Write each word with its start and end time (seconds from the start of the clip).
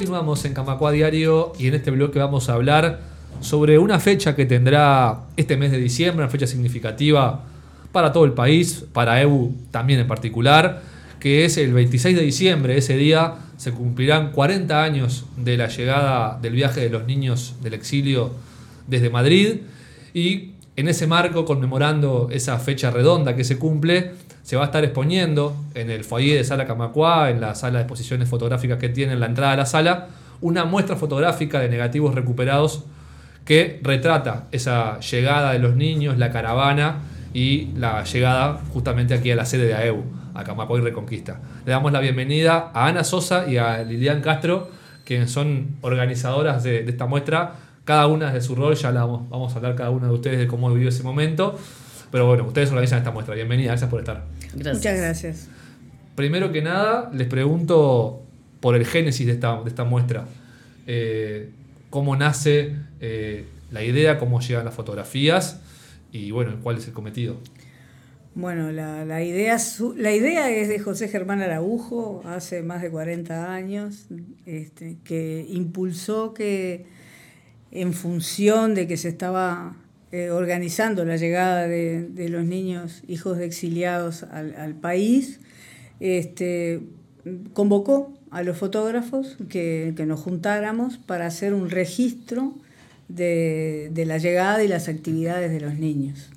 Continuamos 0.00 0.42
en 0.46 0.54
Camacua 0.54 0.92
Diario 0.92 1.52
y 1.58 1.66
en 1.66 1.74
este 1.74 1.90
bloque 1.90 2.18
vamos 2.18 2.48
a 2.48 2.54
hablar 2.54 3.02
sobre 3.42 3.78
una 3.78 4.00
fecha 4.00 4.34
que 4.34 4.46
tendrá 4.46 5.24
este 5.36 5.58
mes 5.58 5.72
de 5.72 5.76
diciembre, 5.76 6.24
una 6.24 6.32
fecha 6.32 6.46
significativa 6.46 7.44
para 7.92 8.10
todo 8.10 8.24
el 8.24 8.32
país, 8.32 8.86
para 8.94 9.20
EU 9.20 9.52
también 9.70 10.00
en 10.00 10.06
particular, 10.08 10.80
que 11.20 11.44
es 11.44 11.58
el 11.58 11.74
26 11.74 12.16
de 12.16 12.22
diciembre. 12.22 12.78
Ese 12.78 12.96
día 12.96 13.34
se 13.58 13.72
cumplirán 13.72 14.32
40 14.32 14.82
años 14.82 15.26
de 15.36 15.58
la 15.58 15.68
llegada 15.68 16.38
del 16.40 16.54
viaje 16.54 16.80
de 16.80 16.88
los 16.88 17.04
niños 17.04 17.56
del 17.62 17.74
exilio 17.74 18.30
desde 18.86 19.10
Madrid 19.10 19.58
y 20.14 20.52
en 20.80 20.88
ese 20.88 21.06
marco, 21.06 21.44
conmemorando 21.44 22.28
esa 22.32 22.58
fecha 22.58 22.90
redonda 22.90 23.36
que 23.36 23.44
se 23.44 23.58
cumple, 23.58 24.12
se 24.42 24.56
va 24.56 24.62
a 24.62 24.66
estar 24.66 24.82
exponiendo 24.84 25.54
en 25.74 25.90
el 25.90 26.04
foyer 26.04 26.38
de 26.38 26.44
Sala 26.44 26.66
Camacuá, 26.66 27.30
en 27.30 27.40
la 27.40 27.54
sala 27.54 27.78
de 27.78 27.84
exposiciones 27.84 28.28
fotográficas 28.28 28.78
que 28.78 28.88
tiene 28.88 29.12
en 29.12 29.20
la 29.20 29.26
entrada 29.26 29.52
de 29.52 29.56
la 29.58 29.66
sala, 29.66 30.08
una 30.40 30.64
muestra 30.64 30.96
fotográfica 30.96 31.60
de 31.60 31.68
negativos 31.68 32.14
recuperados 32.14 32.84
que 33.44 33.80
retrata 33.82 34.46
esa 34.52 35.00
llegada 35.00 35.52
de 35.52 35.58
los 35.58 35.76
niños, 35.76 36.18
la 36.18 36.30
caravana 36.30 37.00
y 37.34 37.68
la 37.76 38.04
llegada 38.04 38.60
justamente 38.72 39.14
aquí 39.14 39.30
a 39.30 39.36
la 39.36 39.44
sede 39.44 39.66
de 39.66 39.74
AEU, 39.74 40.02
a 40.34 40.44
Camacuá 40.44 40.78
y 40.78 40.82
Reconquista. 40.82 41.40
Le 41.64 41.72
damos 41.72 41.92
la 41.92 42.00
bienvenida 42.00 42.70
a 42.74 42.86
Ana 42.86 43.04
Sosa 43.04 43.46
y 43.48 43.56
a 43.56 43.82
Lilian 43.82 44.20
Castro, 44.20 44.70
que 45.04 45.26
son 45.26 45.76
organizadoras 45.80 46.62
de, 46.62 46.84
esta 46.88 47.06
muestra, 47.06 47.54
cada 47.90 48.06
una 48.06 48.32
de 48.32 48.40
su 48.40 48.54
rol, 48.54 48.76
ya 48.76 48.92
vamos, 48.92 49.28
vamos 49.28 49.52
a 49.52 49.56
hablar 49.56 49.74
cada 49.74 49.90
una 49.90 50.06
de 50.06 50.12
ustedes 50.12 50.38
de 50.38 50.46
cómo 50.46 50.72
vivió 50.72 50.90
ese 50.90 51.02
momento. 51.02 51.58
Pero 52.12 52.24
bueno, 52.24 52.44
ustedes 52.44 52.70
organizan 52.70 52.98
esta 52.98 53.10
muestra. 53.10 53.34
Bienvenida, 53.34 53.70
gracias 53.70 53.90
por 53.90 53.98
estar. 53.98 54.26
Muchas 54.54 54.96
gracias. 54.96 55.48
Primero 56.14 56.52
que 56.52 56.62
nada, 56.62 57.10
les 57.12 57.26
pregunto 57.26 58.22
por 58.60 58.76
el 58.76 58.86
génesis 58.86 59.26
de 59.26 59.32
esta, 59.32 59.60
de 59.60 59.70
esta 59.70 59.82
muestra. 59.82 60.26
Eh, 60.86 61.50
¿Cómo 61.90 62.14
nace 62.14 62.76
eh, 63.00 63.46
la 63.72 63.82
idea, 63.82 64.20
cómo 64.20 64.40
llegan 64.40 64.64
las 64.64 64.74
fotografías 64.74 65.58
y 66.12 66.30
bueno, 66.30 66.58
cuál 66.62 66.76
es 66.76 66.86
el 66.86 66.92
cometido? 66.92 67.38
Bueno, 68.36 68.70
la, 68.70 69.24
idea, 69.24 69.58
la 69.96 70.12
idea 70.12 70.48
es 70.48 70.68
de 70.68 70.78
José 70.78 71.08
Germán 71.08 71.40
Araujo, 71.40 72.22
hace 72.24 72.62
más 72.62 72.82
de 72.82 72.90
40 72.90 73.52
años, 73.52 74.06
este, 74.46 74.98
que 75.02 75.44
impulsó 75.50 76.34
que 76.34 76.99
en 77.72 77.92
función 77.92 78.74
de 78.74 78.86
que 78.86 78.96
se 78.96 79.08
estaba 79.08 79.76
eh, 80.12 80.30
organizando 80.30 81.04
la 81.04 81.16
llegada 81.16 81.68
de, 81.68 82.28
los 82.28 82.44
niños 82.44 83.02
hijos 83.06 83.38
de 83.38 83.46
exiliados 83.46 84.24
al, 84.24 84.74
país, 84.74 85.40
este, 86.00 86.80
convocó 87.52 88.12
a 88.30 88.42
los 88.42 88.58
fotógrafos 88.58 89.36
que, 89.48 89.94
nos 90.06 90.20
juntáramos 90.20 90.98
para 90.98 91.26
hacer 91.26 91.54
un 91.54 91.70
registro 91.70 92.54
de, 93.08 93.92
la 94.04 94.18
llegada 94.18 94.64
y 94.64 94.68
las 94.68 94.88
actividades 94.88 95.52
de 95.52 95.60
los 95.60 95.74
niños. 95.74 96.30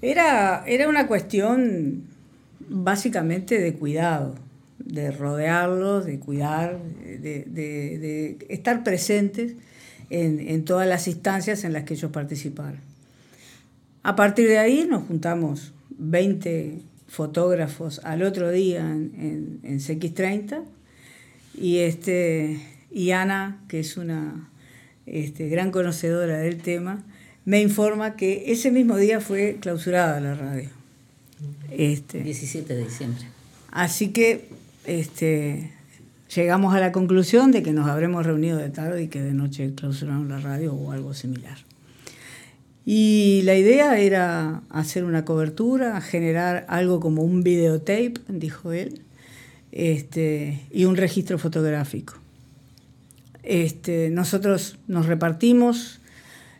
Era, 0.00 0.64
era 0.66 0.88
una 0.88 1.08
cuestión 1.08 2.04
básicamente 2.68 3.60
de 3.60 3.74
cuidado, 3.74 4.36
de 4.78 5.10
rodearlos, 5.10 6.06
de 6.06 6.20
cuidar, 6.20 6.78
de 6.78 8.38
estar 8.48 8.84
presentes 8.84 9.56
en, 10.10 10.64
todas 10.64 10.88
las 10.88 11.06
instancias 11.08 11.64
en 11.64 11.72
las 11.72 11.84
que 11.84 11.94
ellos 11.94 12.10
participaron. 12.10 12.80
A 14.02 14.16
partir 14.16 14.48
de 14.48 14.58
ahí 14.58 14.86
nos 14.88 15.04
juntamos 15.04 15.72
20 15.98 16.80
fotógrafos 17.06 18.00
al 18.04 18.22
otro 18.22 18.50
día 18.50 18.80
en, 18.80 19.60
en, 19.62 19.78
CX30 19.78 20.62
y, 21.54 21.78
este, 21.78 22.60
y 22.90 23.10
Ana, 23.12 23.62
que 23.68 23.80
es 23.80 23.96
una 23.96 24.48
este, 25.06 25.48
gran 25.48 25.70
conocedora 25.70 26.38
del 26.38 26.58
tema, 26.58 27.04
me 27.44 27.60
informa 27.60 28.16
que 28.16 28.52
ese 28.52 28.70
mismo 28.70 28.96
día 28.96 29.20
fue 29.20 29.58
clausurada 29.60 30.20
la 30.20 30.34
radio. 30.34 30.68
Este, 31.70 32.22
17 32.22 32.74
de 32.74 32.84
diciembre. 32.84 33.24
Así 33.70 34.08
que 34.08 34.48
este, 34.84 35.72
llegamos 36.34 36.74
a 36.74 36.80
la 36.80 36.92
conclusión 36.92 37.50
de 37.50 37.62
que 37.62 37.72
nos 37.72 37.88
habremos 37.88 38.24
reunido 38.24 38.58
de 38.58 38.70
tarde 38.70 39.02
y 39.02 39.08
que 39.08 39.20
de 39.20 39.32
noche 39.32 39.74
clausuraron 39.74 40.28
la 40.28 40.40
radio 40.40 40.74
o 40.74 40.92
algo 40.92 41.14
similar. 41.14 41.58
Y 42.86 43.42
la 43.44 43.56
idea 43.56 43.98
era 43.98 44.62
hacer 44.70 45.04
una 45.04 45.24
cobertura, 45.24 46.00
generar 46.00 46.64
algo 46.68 47.00
como 47.00 47.22
un 47.22 47.42
videotape, 47.42 48.14
dijo 48.28 48.72
él, 48.72 49.02
este, 49.72 50.60
y 50.70 50.86
un 50.86 50.96
registro 50.96 51.38
fotográfico. 51.38 52.14
Este, 53.42 54.10
nosotros 54.10 54.78
nos 54.86 55.06
repartimos 55.06 56.00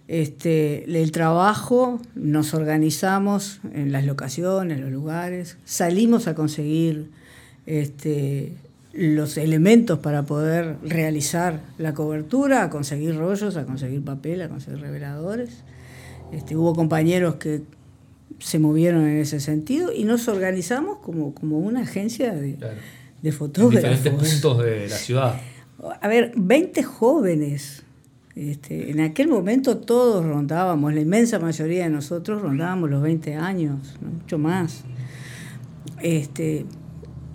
este, 0.09 0.85
el 0.85 1.13
trabajo, 1.13 2.01
nos 2.15 2.55
organizamos 2.55 3.61
en 3.73 3.93
las 3.93 4.05
locaciones, 4.05 4.81
los 4.81 4.91
lugares, 4.91 5.57
salimos 5.65 6.27
a 6.27 6.35
conseguir 6.35 7.11
los 8.93 9.37
elementos 9.37 10.01
para 10.01 10.25
poder 10.25 10.77
realizar 10.83 11.61
la 11.79 11.95
cobertura, 11.95 12.65
a 12.65 12.71
conseguir 12.71 13.17
rollos, 13.17 13.57
a 13.57 13.65
conseguir 13.65 14.03
papel, 14.03 14.43
a 14.43 14.49
conseguir 14.49 14.81
reveladores. 14.81 15.63
Este, 16.33 16.57
hubo 16.57 16.75
compañeros 16.75 17.37
que 17.37 17.63
se 18.39 18.59
movieron 18.59 19.07
en 19.07 19.19
ese 19.19 19.41
sentido 19.41 19.93
y 19.93 20.05
nos 20.05 20.29
organizamos 20.29 20.99
como, 20.99 21.35
como 21.35 21.59
una 21.59 21.83
agencia 21.83 22.35
de, 22.35 22.57
de 23.23 23.33
fotógrafos. 23.33 23.85
En 23.85 23.97
diferentes 23.97 24.41
puntos 24.41 24.65
de 24.65 24.89
la 24.89 24.97
ciudad. 24.97 25.41
A 26.01 26.09
ver, 26.09 26.33
20 26.37 26.83
jóvenes. 26.83 27.83
Este, 28.37 28.91
en 28.91 29.01
aquel 29.01 29.29
momento 29.29 29.79
todos 29.79 30.25
rondábamos, 30.25 30.95
la 30.95 31.01
inmensa 31.01 31.39
mayoría 31.39 31.85
de 31.85 31.91
nosotros 31.91 32.41
rondábamos 32.41 32.89
los 32.89 33.03
20 33.03 33.35
años, 33.35 33.97
mucho 34.01 34.39
más. 34.39 34.85
Este, 36.01 36.65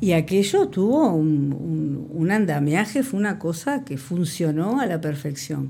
y 0.01 0.11
aquello 0.11 0.67
tuvo 0.67 1.09
un, 1.13 2.31
andamiaje, 2.31 3.03
fue 3.03 3.19
una 3.19 3.39
cosa 3.39 3.85
que 3.85 3.97
funcionó 3.97 4.79
a 4.79 4.85
la 4.85 4.99
perfección. 4.99 5.69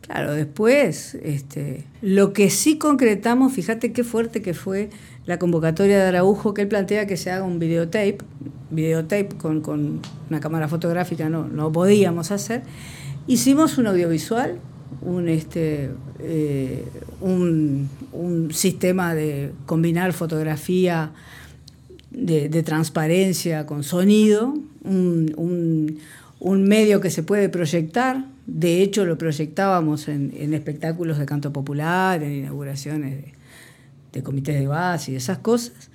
Claro, 0.00 0.32
después, 0.32 1.14
este, 1.22 1.84
lo 2.00 2.32
que 2.32 2.50
sí 2.50 2.78
concretamos, 2.78 3.52
fíjate 3.52 3.92
qué 3.92 4.02
fuerte 4.02 4.42
que 4.42 4.54
fue 4.54 4.90
la 5.26 5.38
convocatoria 5.38 5.98
de 5.98 6.04
Araujo, 6.08 6.54
que 6.54 6.62
él 6.62 6.68
plantea 6.68 7.06
que 7.06 7.16
se 7.16 7.30
haga 7.30 7.44
un 7.44 7.58
videotape, 7.58 8.18
videotape 8.70 9.28
con, 9.36 9.60
con 9.60 10.00
una 10.28 10.40
cámara 10.40 10.66
fotográfica 10.66 11.28
no, 11.28 11.46
no 11.46 11.70
podíamos 11.70 12.32
hacer. 12.32 12.62
Hicimos 13.28 13.78
un 13.78 13.86
audiovisual, 13.86 14.58
un, 15.00 15.28
este, 15.28 15.90
eh, 16.18 16.84
un, 17.20 17.88
un 18.12 18.52
sistema 18.52 19.14
de 19.14 19.52
combinar 19.66 20.12
fotografía, 20.12 21.12
de, 22.12 22.62
transparencia 22.62 23.66
con 23.66 23.82
sonido, 23.82 24.54
un, 24.84 25.98
medio 26.40 27.00
que 27.00 27.10
se 27.10 27.22
puede 27.22 27.48
proyectar. 27.48 28.26
De 28.46 28.82
hecho, 28.82 29.04
lo 29.04 29.16
proyectábamos 29.18 30.08
en, 30.08 30.54
espectáculos 30.54 31.18
de 31.18 31.26
canto 31.26 31.52
popular, 31.52 32.22
en 32.22 32.32
inauguraciones 32.32 33.24
de, 34.12 34.22
comités 34.22 34.58
de 34.58 34.66
base 34.66 35.12
y 35.12 35.16
esas 35.16 35.38
cosas. 35.38 35.90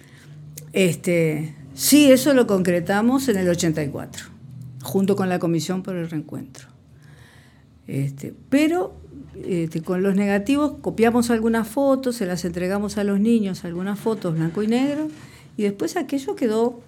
Este, 0.74 1.56
sí, 1.74 2.12
eso 2.12 2.34
lo 2.34 2.48
concretamos 2.48 3.30
en 3.30 3.38
el 3.38 3.50
84, 3.50 4.26
junto 4.84 5.16
con 5.16 5.30
la 5.30 5.40
Comisión 5.40 5.84
por 5.84 5.96
el 5.96 6.10
Reencuentro. 6.10 6.68
Este, 7.88 8.34
pero 8.50 8.94
este, 9.46 9.82
con 9.82 10.04
los 10.04 10.16
negativos 10.16 10.74
copiamos 10.82 11.30
algunas 11.30 11.68
fotos, 11.68 12.16
se 12.16 12.26
las 12.26 12.44
entregamos 12.44 12.98
a 12.98 13.04
los 13.04 13.20
niños, 13.20 13.64
algunas 13.66 14.00
fotos 14.00 14.36
blanco 14.36 14.64
y 14.64 14.68
negro, 14.68 15.10
y 15.58 15.64
después 15.64 15.98
aquello 15.98 16.36
quedó 16.36 16.80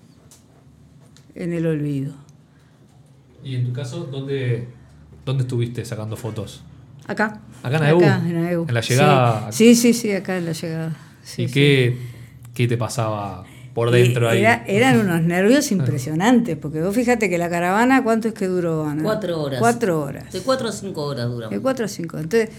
en 1.36 1.54
el 1.54 1.66
olvido. 1.66 2.13
¿Y 3.44 3.56
en 3.56 3.66
tu 3.66 3.74
caso, 3.74 4.04
dónde, 4.04 4.68
dónde 5.25 5.44
estuviste 5.44 5.83
sacando 5.83 6.16
fotos? 6.16 6.62
Acá. 7.07 7.42
¿Acá 7.63 7.77
en 7.77 7.83
AEU? 7.83 7.98
Acá, 7.98 8.21
en 8.24 8.38
¿En 8.38 8.74
la 8.74 8.81
llegada? 8.81 9.51
Sí, 9.51 9.75
sí, 9.75 9.94
sí, 9.94 10.12
acá 10.12 10.38
en 10.38 10.45
la 10.45 10.51
llegada. 10.51 10.95
¿Y 11.38 11.48
Qué, 11.48 11.98
qué, 12.54 12.68
te 12.68 12.77
pasaba 12.77 13.44
por 13.74 13.89
dentro 13.89 14.30
ahí? 14.30 14.44
eran 14.68 15.00
unos 15.00 15.21
nervios 15.21 15.71
impresionantes, 15.71 16.56
porque 16.57 16.81
vos 16.81 16.94
fíjate 16.94 17.30
que 17.30 17.38
la 17.38 17.50
caravana, 17.50 18.04
¿cuánto 18.04 18.27
es 18.27 18.33
que 18.36 18.48
duró, 18.48 18.86
Ana? 18.86 19.01
Cuatro 19.01 19.42
horas. 19.42 19.60
Cuatro 19.60 20.01
horas. 20.01 20.31
De 20.31 20.42
cuatro 20.42 20.68
a 20.68 20.71
cinco 20.71 21.04
horas 21.06 21.27
duró. 21.27 21.50
De 21.50 21.60
cuatro 21.60 21.86
a 21.86 21.88
cinco. 21.88 22.18
Entonces 22.18 22.50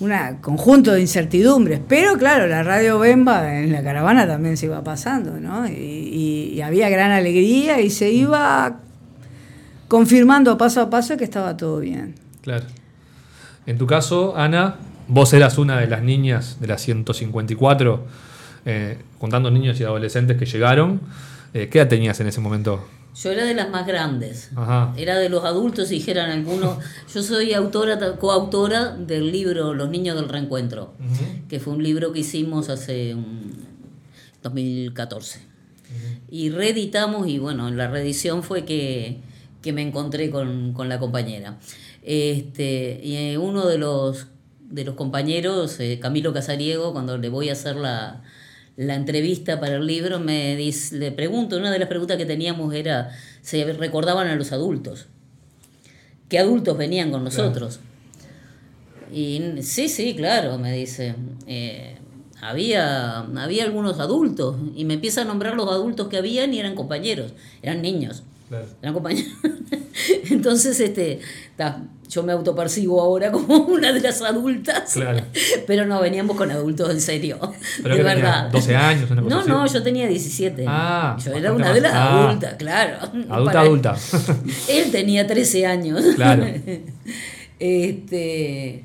un 0.00 0.12
conjunto 0.40 0.92
de 0.92 1.00
incertidumbres. 1.00 1.80
Pero 1.88 2.16
claro, 2.16 2.46
la 2.46 2.62
radio 2.62 2.98
Bemba 2.98 3.58
en 3.58 3.72
la 3.72 3.82
caravana 3.82 4.26
también 4.26 4.56
se 4.56 4.66
iba 4.66 4.82
pasando, 4.84 5.40
¿no? 5.40 5.66
Y, 5.68 6.60
había 6.62 6.88
gran 6.88 7.12
alegría 7.12 7.80
y 7.80 7.88
se 7.88 8.10
iba 8.10 8.80
confirmando 9.86 10.58
paso 10.58 10.82
a 10.82 10.90
paso 10.90 11.16
que 11.16 11.24
estaba 11.24 11.56
todo 11.56 11.78
bien. 11.78 12.16
Claro. 12.42 12.64
En 13.64 13.78
tu 13.78 13.86
caso, 13.86 14.36
Ana, 14.36 14.76
vos 15.06 15.32
eras 15.32 15.56
una 15.56 15.78
de 15.78 15.86
las 15.86 16.02
niñas 16.02 16.58
de 16.60 16.66
las 16.66 16.82
154, 16.82 18.04
eh, 18.66 18.98
contando 19.18 19.50
niños 19.52 19.80
y 19.80 19.84
adolescentes 19.84 20.36
que 20.36 20.46
llegaron. 20.46 21.00
Eh, 21.54 21.68
¿Qué 21.70 21.78
edad 21.78 21.88
tenías 21.88 22.18
en 22.20 22.26
ese 22.26 22.40
momento? 22.40 22.84
Yo 23.22 23.32
era 23.32 23.44
de 23.44 23.54
las 23.54 23.68
más 23.70 23.86
grandes. 23.86 24.50
Era 24.96 25.18
de 25.18 25.28
los 25.28 25.44
adultos, 25.44 25.88
dijeran 25.88 26.30
algunos. 26.30 26.78
Yo 27.12 27.22
soy 27.22 27.52
autora, 27.52 28.16
coautora 28.16 28.96
del 28.96 29.32
libro 29.32 29.74
Los 29.74 29.90
Niños 29.90 30.14
del 30.14 30.28
Reencuentro, 30.28 30.94
que 31.48 31.58
fue 31.58 31.72
un 31.74 31.82
libro 31.82 32.12
que 32.12 32.20
hicimos 32.20 32.68
hace 32.68 33.14
un 33.14 33.54
2014. 34.42 35.40
Y 36.30 36.50
reeditamos, 36.50 37.26
y 37.26 37.38
bueno, 37.38 37.66
en 37.66 37.76
la 37.76 37.88
reedición 37.88 38.42
fue 38.42 38.64
que, 38.64 39.20
me 39.72 39.82
encontré 39.82 40.30
con, 40.30 40.74
la 40.88 40.98
compañera. 41.00 41.58
Este, 42.02 43.00
y 43.02 43.16
eh, 43.16 43.38
uno 43.38 43.66
de 43.66 43.78
los, 43.78 44.28
de 44.60 44.84
los 44.84 44.94
compañeros, 44.94 45.80
eh, 45.80 45.98
Camilo 46.00 46.32
Casariego, 46.32 46.92
cuando 46.92 47.18
le 47.18 47.28
voy 47.28 47.48
a 47.48 47.52
hacer 47.52 47.76
la, 47.76 48.22
la 48.78 48.94
entrevista 48.94 49.58
para 49.58 49.74
el 49.74 49.86
libro, 49.88 50.20
me 50.20 50.54
dice, 50.54 50.96
le 50.98 51.10
pregunto, 51.10 51.56
una 51.56 51.72
de 51.72 51.80
las 51.80 51.88
preguntas 51.88 52.16
que 52.16 52.24
teníamos 52.24 52.72
era, 52.72 53.10
¿se 53.42 53.64
recordaban 53.72 54.28
a 54.28 54.36
los 54.36 54.52
adultos? 54.52 55.06
¿Qué 56.28 56.38
adultos 56.38 56.78
venían 56.78 57.10
con 57.10 57.24
nosotros? 57.24 57.80
Y 59.12 59.42
sí, 59.62 59.88
sí, 59.88 60.14
claro, 60.14 60.58
me 60.58 60.72
dice. 60.72 61.16
Eh, 61.48 61.96
había, 62.40 63.18
había 63.18 63.64
algunos 63.64 63.98
adultos 63.98 64.54
y 64.76 64.84
me 64.84 64.94
empieza 64.94 65.22
a 65.22 65.24
nombrar 65.24 65.56
los 65.56 65.68
adultos 65.68 66.06
que 66.06 66.16
habían 66.16 66.54
y 66.54 66.60
eran 66.60 66.76
compañeros, 66.76 67.32
eran 67.62 67.82
niños. 67.82 68.22
Eran 68.80 68.94
compañeros. 68.94 69.32
Entonces, 70.30 70.78
este, 70.78 71.18
yo 72.08 72.22
me 72.22 72.32
autopercibo 72.32 73.00
ahora 73.00 73.30
como 73.32 73.56
una 73.56 73.92
de 73.92 74.00
las 74.00 74.22
adultas. 74.22 74.98
Pero 75.66 75.86
no, 75.86 76.00
veníamos 76.00 76.36
con 76.36 76.50
adultos 76.50 76.90
en 76.90 77.00
serio. 77.00 77.38
de 77.82 77.88
verdad. 78.02 78.50
12 78.50 78.76
años. 78.76 79.10
no, 79.10 79.44
no, 79.44 79.66
yo 79.66 79.82
tenía 79.82 80.08
17. 80.08 80.64
Ah, 80.66 81.16
yo 81.24 81.32
era 81.32 81.52
una 81.52 81.72
de 81.72 81.80
las 81.80 81.92
ah. 81.94 82.28
adultas, 82.28 82.54
claro. 82.54 82.98
Adulta, 83.28 83.60
adulta. 83.60 83.96
Él 84.68 84.90
tenía 84.90 85.26
13 85.26 85.66
años. 85.66 86.04
Claro. 86.16 86.46
este. 87.58 88.84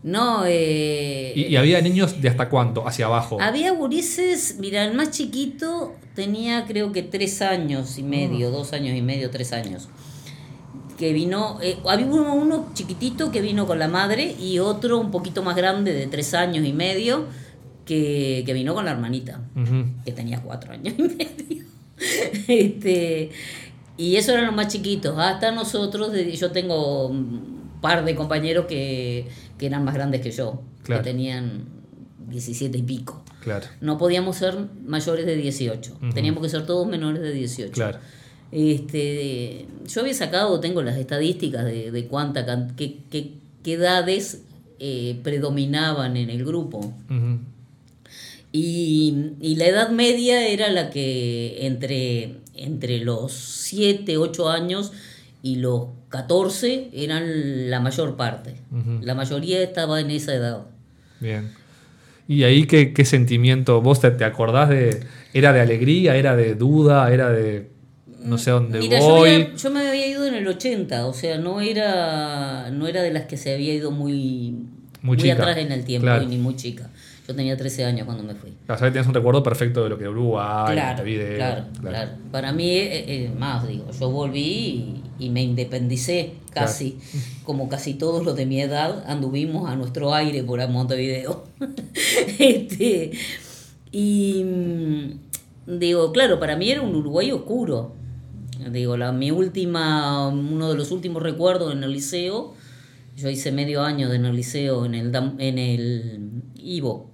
No, 0.00 0.44
eh, 0.46 1.32
¿Y, 1.34 1.56
había 1.56 1.80
niños 1.80 2.20
de 2.22 2.28
hasta 2.28 2.48
cuánto? 2.48 2.86
¿Hacia 2.86 3.06
abajo? 3.06 3.38
Había 3.40 3.72
gurises, 3.72 4.56
mira, 4.58 4.84
el 4.84 4.94
más 4.94 5.10
chiquito 5.10 5.96
tenía 6.14 6.66
creo 6.66 6.92
que 6.92 7.02
tres 7.02 7.42
años 7.42 7.98
y 7.98 8.04
medio, 8.04 8.48
mm. 8.48 8.52
dos 8.52 8.72
años 8.72 8.96
y 8.96 9.02
medio, 9.02 9.28
tres 9.30 9.52
años. 9.52 9.88
Que 10.98 11.12
vino, 11.12 11.58
eh, 11.62 11.78
había 11.86 12.06
uno, 12.06 12.70
chiquitito 12.74 13.30
que 13.30 13.40
vino 13.40 13.66
con 13.66 13.78
la 13.78 13.86
madre 13.86 14.34
y 14.38 14.58
otro 14.58 14.98
un 14.98 15.12
poquito 15.12 15.42
más 15.42 15.54
grande 15.56 15.92
de 15.92 16.08
tres 16.08 16.34
años 16.34 16.66
y 16.66 16.72
medio 16.72 17.26
que, 17.84 18.44
vino 18.52 18.74
con 18.74 18.84
la 18.84 18.90
hermanita, 18.90 19.40
que 20.04 20.12
tenía 20.12 20.42
cuatro 20.42 20.72
años 20.72 20.94
y 20.98 21.02
medio. 21.02 21.64
este, 22.48 23.30
y 23.96 24.16
eso 24.16 24.32
eran 24.32 24.46
los 24.46 24.54
más 24.54 24.68
chiquitos. 24.68 25.16
Hasta 25.18 25.52
nosotros, 25.52 26.12
yo 26.14 26.50
tengo 26.50 27.12
par 27.80 28.04
de 28.04 28.14
compañeros 28.14 28.66
que, 28.66 29.28
eran 29.60 29.84
más 29.84 29.94
grandes 29.94 30.20
que 30.20 30.30
yo, 30.30 30.62
que 30.84 30.96
tenían 30.98 31.64
17 32.28 32.76
y 32.78 32.82
pico. 32.82 33.22
Claro. 33.40 33.66
No 33.80 33.98
podíamos 33.98 34.36
ser 34.36 34.56
mayores 34.84 35.26
de 35.26 35.36
18, 35.36 35.98
teníamos 36.12 36.42
que 36.42 36.48
ser 36.48 36.66
todos 36.66 36.86
menores 36.86 37.22
de 37.22 37.32
18. 37.32 37.72
Claro. 37.72 37.98
Este, 38.50 39.66
yo 39.86 40.00
había 40.00 40.14
sacado, 40.14 40.60
tengo 40.60 40.82
las 40.82 40.96
estadísticas 40.96 41.64
de, 41.64 41.90
de 41.90 42.06
cuánta, 42.06 42.44
qué, 42.76 42.98
qué, 43.10 43.32
edades 43.64 44.42
eh, 44.78 45.18
predominaban 45.22 46.16
en 46.16 46.30
el 46.30 46.44
grupo. 46.44 46.94
y, 48.50 49.32
y, 49.40 49.56
la 49.56 49.66
edad 49.66 49.90
media 49.90 50.46
era 50.48 50.70
la 50.70 50.88
que 50.88 51.66
entre, 51.66 52.36
entre 52.54 53.00
los 53.00 53.32
7, 53.32 54.16
8 54.16 54.48
años 54.48 54.92
y 55.42 55.56
los 55.56 55.88
14 56.08 56.90
eran 56.92 57.70
la 57.70 57.80
mayor 57.80 58.16
parte. 58.16 58.54
La 59.02 59.14
mayoría 59.14 59.62
estaba 59.62 60.00
en 60.00 60.10
esa 60.10 60.34
edad. 60.34 60.66
Bien. 61.20 61.52
¿Y 62.26 62.44
ahí 62.44 62.66
qué, 62.66 62.92
qué 62.92 63.04
sentimiento? 63.04 63.80
¿Vos 63.80 64.00
te, 64.00 64.10
te, 64.10 64.24
acordás 64.24 64.68
de... 64.68 65.00
¿Era 65.32 65.52
de 65.52 65.60
alegría? 65.60 66.16
¿Era 66.16 66.36
de 66.36 66.54
duda? 66.54 67.12
¿Era 67.12 67.30
de... 67.30 67.70
no 68.28 68.38
sé 68.38 68.50
dónde 68.50 68.78
voy? 68.78 69.52
Yo 69.56 69.70
me, 69.70 69.88
había, 69.88 70.06
ido 70.06 70.26
en 70.26 70.34
el 70.34 70.46
80, 70.46 71.06
o 71.06 71.12
sea, 71.12 71.38
no 71.38 71.60
era, 71.60 72.70
no 72.70 72.86
era 72.86 73.02
de 73.02 73.10
las 73.10 73.24
que 73.24 73.36
se 73.36 73.54
había 73.54 73.74
ido 73.74 73.90
muy, 73.90 74.66
muy, 75.02 75.30
atrás 75.30 75.56
en 75.58 75.72
el 75.72 75.84
tiempo, 75.84 76.08
ni 76.28 76.38
muy 76.38 76.56
chica. 76.56 76.90
Yo 77.28 77.34
tenía 77.34 77.58
13 77.58 77.84
años 77.84 78.06
cuando 78.06 78.24
me 78.24 78.34
fui. 78.34 78.54
Claro, 78.64 78.80
tienes 78.90 79.06
un 79.06 79.12
recuerdo 79.12 79.42
perfecto 79.42 79.84
de 79.84 79.90
lo 79.90 79.98
que 79.98 80.04
era 80.04 80.10
Uruguay, 80.12 80.72
claro, 80.72 81.04
claro, 81.04 81.64
claro, 81.78 82.10
Para 82.32 82.52
mí, 82.54 82.70
eh, 82.70 83.04
eh, 83.06 83.30
más 83.38 83.68
digo, 83.68 83.84
yo 84.00 84.10
volví 84.10 85.02
y, 85.18 85.28
me 85.28 85.42
independicé 85.42 86.32
casi, 86.54 86.98
como 87.44 87.68
casi 87.68 87.94
todos 87.94 88.24
los 88.24 88.34
de 88.34 88.46
mi 88.46 88.62
edad, 88.62 89.04
anduvimos 89.06 89.68
a 89.68 89.76
nuestro 89.76 90.14
aire 90.14 90.42
por 90.42 90.66
Montevideo. 90.70 91.44
este, 92.38 93.10
y 93.92 94.42
mm, 94.44 95.78
digo, 95.78 96.12
claro, 96.12 96.40
para 96.40 96.56
mí 96.56 96.70
era 96.70 96.80
un 96.80 96.94
Uruguay 96.96 97.30
oscuro. 97.30 97.97
Digo, 98.70 98.96
la, 98.96 99.12
mi 99.12 99.30
última, 99.30 100.28
uno 100.28 100.68
de 100.70 100.76
los 100.76 100.90
últimos 100.90 101.22
recuerdos 101.22 101.72
en 101.72 101.84
el 101.84 101.92
liceo, 101.92 102.54
yo 103.16 103.30
hice 103.30 103.52
medio 103.52 103.82
año 103.82 104.12
en 104.12 104.24
el 104.24 104.34
liceo 104.34 104.84
en 104.84 104.94
el, 104.94 105.14
en 105.14 105.58
el 105.58 106.42
Ivo, 106.56 107.10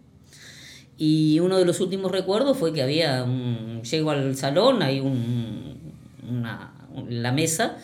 y 0.97 1.41
uno 1.41 1.59
de 1.59 1.65
los 1.65 1.81
últimos 1.81 2.13
recuerdos 2.13 2.57
fue 2.57 2.73
que 2.73 2.83
había, 2.83 3.25
un, 3.25 3.83
llego 3.83 4.11
al 4.11 4.37
salón, 4.37 4.83
hay 4.83 5.01
un, 5.01 5.95
una, 6.29 6.73
la 7.09 7.33
mesa, 7.33 7.77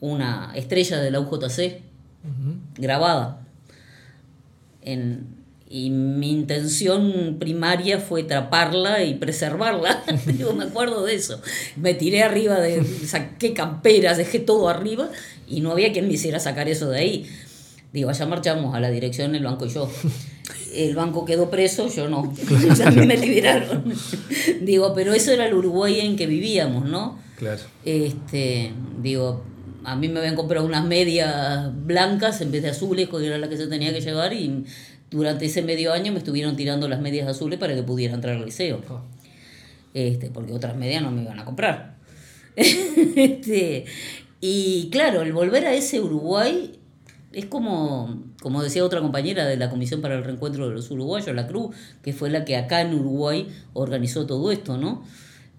una 0.00 0.52
estrella 0.54 0.98
de 0.98 1.10
la 1.10 1.20
UJC 1.20 1.82
grabada. 2.76 3.42
En, 4.82 5.45
y 5.68 5.90
mi 5.90 6.30
intención 6.30 7.36
primaria 7.40 7.98
fue 7.98 8.22
atraparla 8.22 9.02
y 9.04 9.14
preservarla. 9.14 10.04
Yo 10.38 10.52
me 10.54 10.64
acuerdo 10.64 11.04
de 11.04 11.14
eso. 11.14 11.40
Me 11.76 11.94
tiré 11.94 12.22
arriba, 12.22 12.60
de, 12.60 12.84
saqué 12.84 13.52
camperas, 13.52 14.16
dejé 14.16 14.38
todo 14.38 14.68
arriba 14.68 15.10
y 15.48 15.60
no 15.60 15.72
había 15.72 15.92
quien 15.92 16.06
me 16.06 16.14
hiciera 16.14 16.38
sacar 16.38 16.68
eso 16.68 16.88
de 16.90 16.98
ahí. 16.98 17.30
Digo, 17.92 18.10
allá 18.10 18.26
marchamos 18.26 18.74
a 18.74 18.80
la 18.80 18.90
dirección 18.90 19.34
el 19.34 19.44
banco 19.44 19.66
y 19.66 19.70
yo 19.70 19.90
el 20.74 20.94
banco 20.94 21.24
quedó 21.24 21.50
preso, 21.50 21.88
yo 21.88 22.08
no, 22.08 22.34
a 22.84 22.90
mí 22.90 23.06
me 23.06 23.16
liberaron. 23.16 23.84
digo, 24.60 24.92
pero 24.94 25.14
eso 25.14 25.32
era 25.32 25.46
el 25.46 25.54
Uruguay 25.54 26.00
en 26.00 26.16
que 26.16 26.26
vivíamos, 26.26 26.84
¿no? 26.84 27.18
Claro. 27.36 27.62
Este, 27.84 28.72
digo, 29.00 29.42
a 29.84 29.96
mí 29.96 30.08
me 30.08 30.18
habían 30.20 30.36
comprado 30.36 30.66
unas 30.66 30.84
medias 30.84 31.70
blancas 31.86 32.40
en 32.40 32.50
vez 32.50 32.62
de 32.62 32.70
azules, 32.70 33.08
que 33.08 33.26
era 33.26 33.38
la 33.38 33.48
que 33.48 33.56
se 33.56 33.66
tenía 33.66 33.92
que 33.92 34.00
llevar, 34.00 34.32
y 34.32 34.64
durante 35.16 35.46
ese 35.46 35.62
medio 35.62 35.92
año 35.92 36.12
me 36.12 36.18
estuvieron 36.18 36.56
tirando 36.56 36.88
las 36.88 37.00
medias 37.00 37.26
azules 37.26 37.58
para 37.58 37.74
que 37.74 37.82
pudiera 37.82 38.14
entrar 38.14 38.36
al 38.36 38.44
liceo. 38.44 38.80
Este, 39.94 40.30
porque 40.30 40.52
otras 40.52 40.76
medias 40.76 41.02
no 41.02 41.10
me 41.10 41.22
iban 41.22 41.38
a 41.38 41.44
comprar. 41.44 41.96
este, 42.56 43.86
y 44.40 44.90
claro, 44.90 45.22
el 45.22 45.32
volver 45.32 45.66
a 45.66 45.72
ese 45.72 46.00
Uruguay 46.00 46.78
es 47.32 47.46
como, 47.46 48.24
como 48.42 48.62
decía 48.62 48.84
otra 48.84 49.00
compañera 49.00 49.46
de 49.46 49.56
la 49.56 49.70
Comisión 49.70 50.02
para 50.02 50.16
el 50.16 50.24
Reencuentro 50.24 50.68
de 50.68 50.74
los 50.74 50.90
Uruguayos, 50.90 51.34
la 51.34 51.46
Cruz, 51.46 51.74
que 52.02 52.12
fue 52.12 52.30
la 52.30 52.44
que 52.44 52.56
acá 52.56 52.82
en 52.82 52.94
Uruguay 52.94 53.48
organizó 53.72 54.26
todo 54.26 54.52
esto, 54.52 54.76
¿no? 54.76 55.02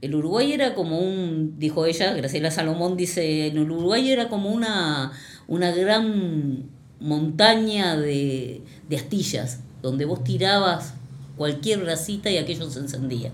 El 0.02 0.14
Uruguay 0.14 0.54
era 0.54 0.76
como 0.76 1.00
un, 1.00 1.56
dijo 1.58 1.88
ella, 1.88 2.14
Graciela 2.14 2.52
Salomón 2.52 2.96
dice, 2.96 3.48
el 3.48 3.60
Uruguay 3.60 4.12
era 4.12 4.30
como 4.30 4.52
una, 4.52 5.12
una 5.48 5.72
gran 5.72 6.70
montaña 7.00 7.96
de, 7.98 8.62
de 8.90 8.96
astillas, 8.96 9.60
donde 9.82 10.06
vos 10.06 10.24
tirabas 10.24 10.94
cualquier 11.36 11.80
bracita 11.80 12.30
y 12.30 12.38
aquello 12.38 12.70
se 12.70 12.80
encendía. 12.80 13.32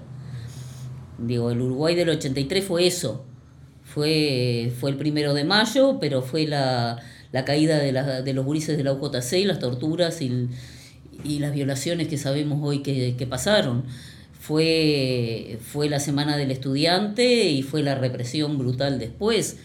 Digo, 1.18 1.52
el 1.52 1.62
Uruguay 1.62 1.96
del 1.96 2.10
83 2.10 2.64
fue 2.64 2.88
eso. 2.88 3.26
Fue, 3.84 4.74
fue 4.80 4.92
el 4.92 4.98
primero 4.98 5.34
de 5.34 5.44
mayo, 5.44 5.98
pero 6.00 6.22
fue 6.22 6.48
la, 6.48 7.00
la 7.32 7.46
caída 7.46 7.80
de, 7.80 7.92
la, 7.92 8.22
de 8.22 8.34
los 8.34 8.46
gurises 8.46 8.78
de 8.78 8.84
la 8.84 8.94
UJC, 8.94 9.46
las 9.46 9.60
torturas 9.60 10.22
y, 10.22 10.50
y 11.24 11.40
las 11.40 11.54
violaciones 11.54 12.08
que 12.08 12.18
sabemos 12.18 12.60
hoy 12.64 12.82
que, 12.82 13.16
que, 13.16 13.28
pasaron. 13.28 13.84
Fue, 14.40 15.60
fue 15.62 15.90
la 15.90 16.00
semana 16.00 16.36
del 16.36 16.52
estudiante 16.52 17.46
y 17.46 17.62
fue 17.62 17.84
la 17.84 17.96
represión 17.96 18.58
brutal 18.58 19.00
después. 19.00 19.58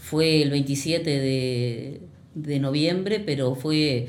Fue 0.00 0.42
el 0.42 0.50
27 0.50 1.10
de, 1.10 2.00
de 2.34 2.60
noviembre, 2.60 3.20
pero 3.20 3.54
fue 3.54 4.08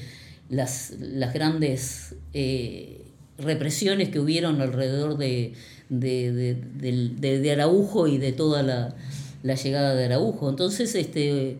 las, 0.51 0.93
las 0.99 1.33
grandes 1.33 2.15
eh, 2.33 3.01
represiones 3.37 4.09
que 4.09 4.19
hubieron 4.19 4.61
alrededor 4.61 5.17
de, 5.17 5.53
de, 5.89 6.57
de, 6.75 7.39
de, 7.39 7.51
Araujo 7.51 8.07
y 8.07 8.17
de 8.17 8.33
toda 8.33 8.61
la, 8.61 8.93
la 9.43 9.55
llegada 9.55 9.95
de 9.95 10.05
Araujo. 10.05 10.49
Entonces, 10.49 10.93
este, 10.93 11.57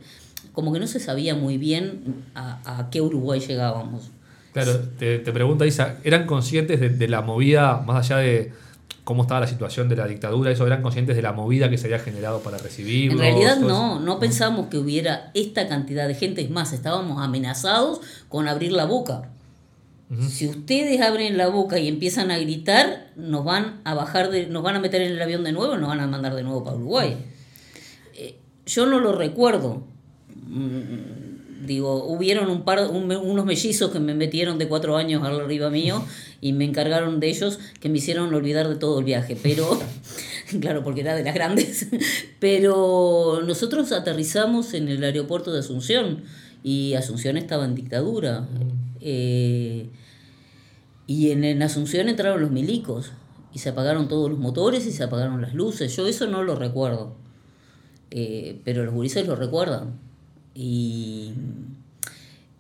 como 0.52 0.74
que 0.74 0.80
no 0.80 0.88
se 0.88 1.00
sabía 1.00 1.36
muy 1.36 1.58
bien 1.58 2.24
a, 2.36 2.90
qué 2.92 3.02
Uruguay 3.02 3.40
llegábamos. 3.40 4.12
Claro, 4.52 4.78
te, 5.00 5.20
te 5.20 5.32
pregunto, 5.32 5.66
Isa, 5.66 5.98
¿eran 6.04 6.28
conscientes 6.28 7.00
de, 7.00 7.08
la 7.08 7.22
movida, 7.22 7.82
más 7.88 8.12
allá 8.12 8.22
de, 8.22 8.52
cómo 9.04 9.24
estaba 9.24 9.42
la 9.42 9.48
situación 9.48 9.90
de 9.90 9.96
la 9.96 10.08
dictadura, 10.08 10.52
eso 10.52 10.66
eran 10.68 10.82
conscientes 10.82 11.16
de 11.16 11.22
la 11.22 11.34
movida 11.34 11.70
que 11.70 11.78
se 11.78 11.88
había 11.88 12.00
generado 12.00 12.42
para 12.42 12.58
recibirlos. 12.58 13.20
En 13.20 13.36
realidad 13.36 13.60
no, 13.60 14.00
no 14.00 14.20
pensamos 14.20 14.68
que 14.68 14.78
hubiera 14.78 15.32
esta 15.34 15.68
cantidad 15.68 16.08
de 16.08 16.16
gente. 16.16 16.42
Es 16.42 16.50
más, 16.50 16.74
estábamos 16.74 17.22
amenazados 17.22 18.02
con 18.30 18.48
abrir 18.48 18.72
la 18.72 18.86
boca. 18.86 19.30
Si 20.28 20.46
ustedes 20.46 21.00
abren 21.00 21.38
la 21.38 21.48
boca 21.48 21.80
y 21.80 21.88
empiezan 21.88 22.32
a 22.32 22.38
gritar, 22.38 23.08
nos 23.16 23.46
van 23.46 23.80
a 23.86 23.94
bajar, 23.94 24.30
de, 24.30 24.46
nos 24.46 24.62
van 24.62 24.76
a 24.76 24.82
meter 24.82 25.02
en 25.02 25.14
el 25.14 25.22
avión 25.22 25.46
de 25.46 25.54
nuevo 25.54 25.76
y 25.76 25.78
nos 25.78 25.88
van 25.88 26.02
a 26.02 26.08
mandar 26.08 26.36
de 26.36 26.44
nuevo 26.44 26.66
para 26.66 26.76
Uruguay. 26.76 27.16
Eh, 28.16 28.38
yo 28.66 28.86
no 28.88 29.00
lo 29.00 29.14
recuerdo. 29.14 29.84
Mm, 30.48 31.21
digo, 31.66 32.06
hubieron 32.06 32.50
un 32.50 32.64
par, 32.64 32.90
un 32.90 33.12
unos 33.12 33.46
mellizos 33.46 33.92
que 33.92 34.00
me 34.00 34.14
metieron 34.14 34.58
de 34.58 34.68
cuatro 34.68 34.98
años 34.98 35.24
arriba 35.24 35.70
mío 35.70 36.04
y 36.42 36.54
me 36.54 36.66
encargaron 36.66 37.20
de 37.20 37.30
ellos 37.30 37.60
que 37.80 37.90
me 37.90 37.98
hicieron 37.98 38.34
olvidar 38.34 38.68
de 38.68 38.76
todo 38.76 39.00
el 39.00 39.06
viaje. 39.06 39.38
Pero, 39.42 39.80
claro, 40.62 40.84
porque 40.84 41.02
era 41.02 41.16
de 41.16 41.24
las 41.24 41.34
grandes. 41.34 41.88
Pero 42.40 43.42
nosotros 43.46 43.92
aterrizamos 43.92 44.74
en 44.74 44.88
el 44.88 45.04
aeropuerto 45.04 45.52
de 45.52 45.60
Asunción 45.60 46.24
y 46.64 46.94
Asunción 46.96 47.38
estaba 47.38 47.66
en 47.66 47.76
dictadura. 47.76 48.48
Eh, 49.00 49.90
y 51.08 51.32
en, 51.32 51.44
en 51.44 51.62
Asunción 51.62 52.10
entraron 52.10 52.42
los 52.42 52.52
milicos 52.52 53.12
y 53.54 53.60
se 53.60 53.70
apagaron 53.70 54.08
todos 54.08 54.30
los 54.30 54.40
motores 54.40 54.86
y 54.86 54.92
se 54.92 55.04
apagaron 55.04 55.42
las 55.42 55.54
luces. 55.54 55.96
Yo 55.96 56.08
eso 56.08 56.28
no 56.28 56.44
lo 56.44 56.56
recuerdo. 56.56 57.16
Eh, 58.12 58.62
pero 58.66 58.84
los 58.84 58.94
gurises 58.94 59.28
lo 59.28 59.36
recuerdan. 59.36 60.00
Y, 60.54 61.34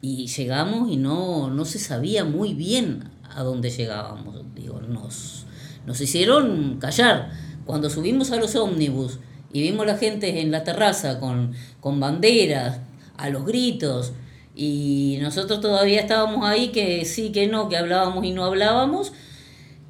y 0.01 0.27
llegamos 0.27 0.89
y 0.89 0.97
no, 0.97 1.49
no 1.49 1.65
se 1.65 1.79
sabía 1.79 2.23
muy 2.25 2.53
bien 2.53 3.11
a 3.35 3.43
dónde 3.43 3.69
llegábamos. 3.69 4.43
Digo, 4.55 4.81
nos, 4.81 5.45
nos 5.85 6.01
hicieron 6.01 6.77
callar. 6.79 7.31
Cuando 7.65 7.89
subimos 7.89 8.31
a 8.31 8.37
los 8.37 8.55
ómnibus 8.55 9.19
y 9.53 9.61
vimos 9.61 9.85
la 9.85 9.97
gente 9.97 10.41
en 10.41 10.51
la 10.51 10.63
terraza 10.63 11.19
con, 11.19 11.53
con 11.79 11.99
banderas, 11.99 12.79
a 13.17 13.29
los 13.29 13.45
gritos, 13.45 14.13
y 14.55 15.17
nosotros 15.21 15.61
todavía 15.61 16.01
estábamos 16.01 16.45
ahí 16.45 16.69
que 16.69 17.05
sí, 17.05 17.31
que 17.31 17.47
no, 17.47 17.69
que 17.69 17.77
hablábamos 17.77 18.25
y 18.25 18.31
no 18.31 18.43
hablábamos. 18.43 19.13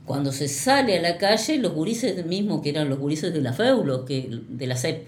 Cuando 0.06 0.32
se 0.32 0.48
sale 0.48 0.98
a 0.98 1.02
la 1.02 1.18
calle, 1.18 1.58
los 1.58 1.74
gurises 1.74 2.26
mismos, 2.26 2.62
que 2.62 2.70
eran 2.70 2.90
los 2.90 3.00
gurises 3.00 3.34
de 3.34 3.42
la 3.42 3.54
FEULO, 3.54 4.06
que, 4.06 4.30
de 4.50 4.68
la 4.68 4.76
CEP, 4.76 5.08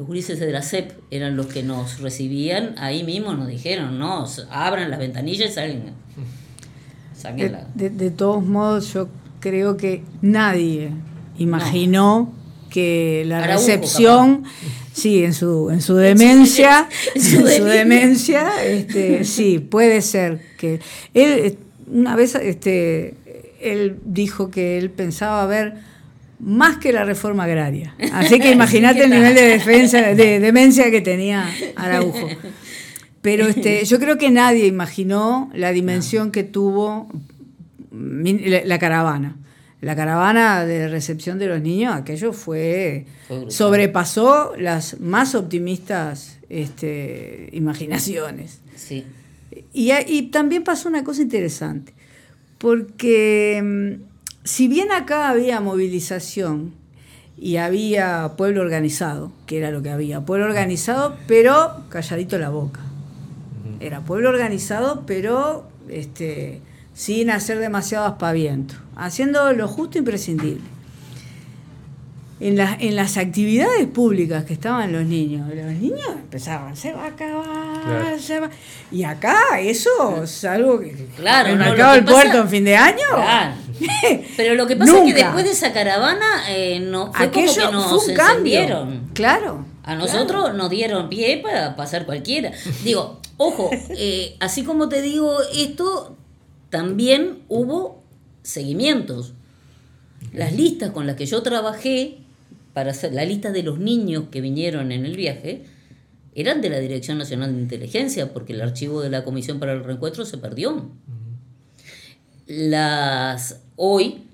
los 0.00 0.06
gurises 0.06 0.40
de 0.40 0.50
la 0.50 0.62
CEP 0.62 0.92
eran 1.10 1.36
los 1.36 1.44
que 1.48 1.62
nos 1.62 2.00
recibían, 2.00 2.74
ahí 2.78 3.02
mismo 3.04 3.34
nos 3.34 3.48
dijeron, 3.48 3.98
no, 3.98 4.24
abran 4.50 4.88
las 4.90 4.98
ventanillas 4.98 5.50
y 5.50 5.52
salgan. 5.52 5.82
De, 7.12 7.20
Sáquenla. 7.20 7.66
de- 7.74 7.90
de 7.90 8.10
todos 8.10 8.42
modos, 8.42 8.94
yo 8.94 9.08
creo 9.40 9.76
que 9.76 10.02
nadie 10.22 10.90
imaginó 11.36 12.32
que 12.70 13.24
la 13.26 13.44
Araujo, 13.44 13.58
recepción, 13.66 14.44
sí, 14.94 15.22
en 15.22 15.34
su, 15.34 15.68
en 15.70 15.82
su 15.82 15.96
demencia, 15.96 16.88
En 17.14 17.20
en 17.20 17.26
su 17.58 17.64
demencia, 17.64 18.64
este, 18.64 19.24
sí, 19.24 19.58
puede 19.58 20.00
ser 20.00 20.40
que 20.56 20.80
él 21.12 21.30
eh, 21.44 21.58
una 21.92 22.16
vez 22.16 22.34
este, 22.36 23.16
él 23.60 23.98
dijo 24.06 24.50
que 24.50 24.78
él 24.78 24.88
pensaba 24.88 25.44
ver 25.44 25.74
más 26.40 26.78
que 26.78 26.92
la 26.92 27.04
reforma 27.04 27.44
agraria. 27.44 27.94
Así 28.12 28.38
que 28.40 28.50
imagínate 28.50 29.04
el 29.04 29.10
nivel 29.10 29.34
de 29.34 29.42
defensa, 29.42 30.14
de 30.14 30.40
demencia 30.40 30.90
que 30.90 31.00
tenía 31.00 31.48
Araujo. 31.76 32.28
Pero 33.22 33.46
este, 33.48 33.84
yo 33.84 33.98
creo 33.98 34.18
que 34.18 34.30
nadie 34.30 34.66
imaginó 34.66 35.50
la 35.54 35.72
dimensión 35.72 36.30
que 36.30 36.42
tuvo 36.42 37.08
la, 37.92 38.78
caravana. 38.78 39.36
La 39.80 39.96
caravana 39.96 40.64
de 40.64 40.88
recepción 40.88 41.38
de 41.38 41.46
los 41.46 41.60
niños, 41.60 41.94
aquello 41.94 42.32
fue. 42.32 43.06
Sobrepasó 43.48 44.54
las 44.58 45.00
más 45.00 45.34
optimistas 45.34 46.38
este, 46.48 47.48
imaginaciones. 47.52 48.60
Sí. 48.76 49.04
Y 49.72 50.22
también 50.30 50.64
pasó 50.64 50.88
una 50.88 51.04
cosa 51.04 51.22
interesante, 51.22 51.92
porque 52.58 53.60
mm, 53.62 54.09
si 54.44 54.68
bien 54.68 54.90
acá 54.92 55.28
había 55.28 55.60
movilización 55.60 56.74
y 57.38 57.56
había 57.56 58.32
pueblo 58.36 58.60
organizado, 58.62 59.32
que 59.46 59.58
era 59.58 59.70
lo 59.70 59.82
que 59.82 59.90
había, 59.90 60.20
pueblo 60.22 60.46
organizado, 60.46 61.16
pero 61.26 61.84
calladito 61.88 62.38
la 62.38 62.48
boca. 62.50 62.80
Era 63.80 64.00
pueblo 64.00 64.28
organizado, 64.28 65.04
pero 65.06 65.66
este, 65.88 66.60
sin 66.92 67.30
hacer 67.30 67.58
demasiado 67.58 68.04
aspaviento, 68.06 68.74
haciendo 68.96 69.52
lo 69.54 69.68
justo 69.68 69.96
e 69.96 70.00
imprescindible. 70.00 70.60
En, 72.40 72.56
las 72.56 72.80
en 72.80 72.96
las 72.96 73.18
actividades 73.18 73.86
públicas 73.86 74.44
que 74.46 74.54
estaban 74.54 74.92
los 74.92 75.04
niños, 75.04 75.46
los 75.54 75.74
niños 75.74 76.08
empezaban, 76.14 76.74
se 76.74 76.90
va 76.94 77.04
a 77.04 77.08
acabar, 77.08 77.82
Claro. 77.84 78.18
se 78.18 78.40
va. 78.40 78.48
Y 78.90 79.02
acá 79.04 79.60
eso 79.60 80.22
es 80.24 80.44
algo 80.46 80.80
que. 80.80 80.92
Claro, 81.16 81.50
el 81.50 81.58
no, 81.58 81.64
del 81.66 81.76
pasa- 81.76 82.04
puerto 82.04 82.38
en 82.38 82.48
fin 82.48 82.64
de 82.64 82.76
año. 82.76 82.96
Claro. 83.14 83.54
Pero 84.36 84.54
lo 84.54 84.66
que 84.66 84.76
pasa 84.76 84.98
es 84.98 85.14
que 85.14 85.22
después 85.22 85.44
de 85.44 85.52
esa 85.52 85.72
caravana 85.72 86.26
eh, 86.48 86.80
no, 86.80 87.12
fue 87.12 87.26
Aquello 87.26 87.54
como 87.54 87.66
que 87.66 87.72
nos 87.72 87.86
fue 87.86 87.98
un 87.98 88.14
cambio. 88.14 88.60
encendieron. 88.60 89.10
Claro. 89.14 89.64
A 89.82 89.94
nosotros 89.94 90.54
nos 90.54 90.70
dieron 90.70 91.08
pie 91.08 91.40
para 91.42 91.76
pasar 91.76 92.06
cualquiera. 92.06 92.52
Digo, 92.84 93.20
ojo, 93.36 93.70
eh, 93.90 94.36
así 94.40 94.62
como 94.62 94.88
te 94.88 95.02
digo 95.02 95.36
esto, 95.54 96.16
también 96.68 97.40
hubo 97.48 98.02
seguimientos. 98.42 99.34
Las 100.32 100.52
listas 100.54 100.90
con 100.90 101.06
las 101.06 101.16
que 101.16 101.26
yo 101.26 101.42
trabajé, 101.42 102.18
para 102.72 102.92
hacer 102.92 103.12
la 103.12 103.24
lista 103.24 103.50
de 103.50 103.62
los 103.62 103.78
niños 103.78 104.24
que 104.30 104.40
vinieron 104.40 104.92
en 104.92 105.04
el 105.04 105.16
viaje, 105.16 105.64
eran 106.34 106.60
de 106.60 106.70
la 106.70 106.78
Dirección 106.78 107.18
Nacional 107.18 107.54
de 107.54 107.62
Inteligencia, 107.62 108.32
porque 108.32 108.52
el 108.52 108.60
archivo 108.60 109.00
de 109.00 109.10
la 109.10 109.24
Comisión 109.24 109.58
para 109.58 109.72
el 109.72 109.82
Reencuentro 109.82 110.24
se 110.24 110.38
perdió. 110.38 110.88
Las 112.50 113.60
hoy, 113.76 114.24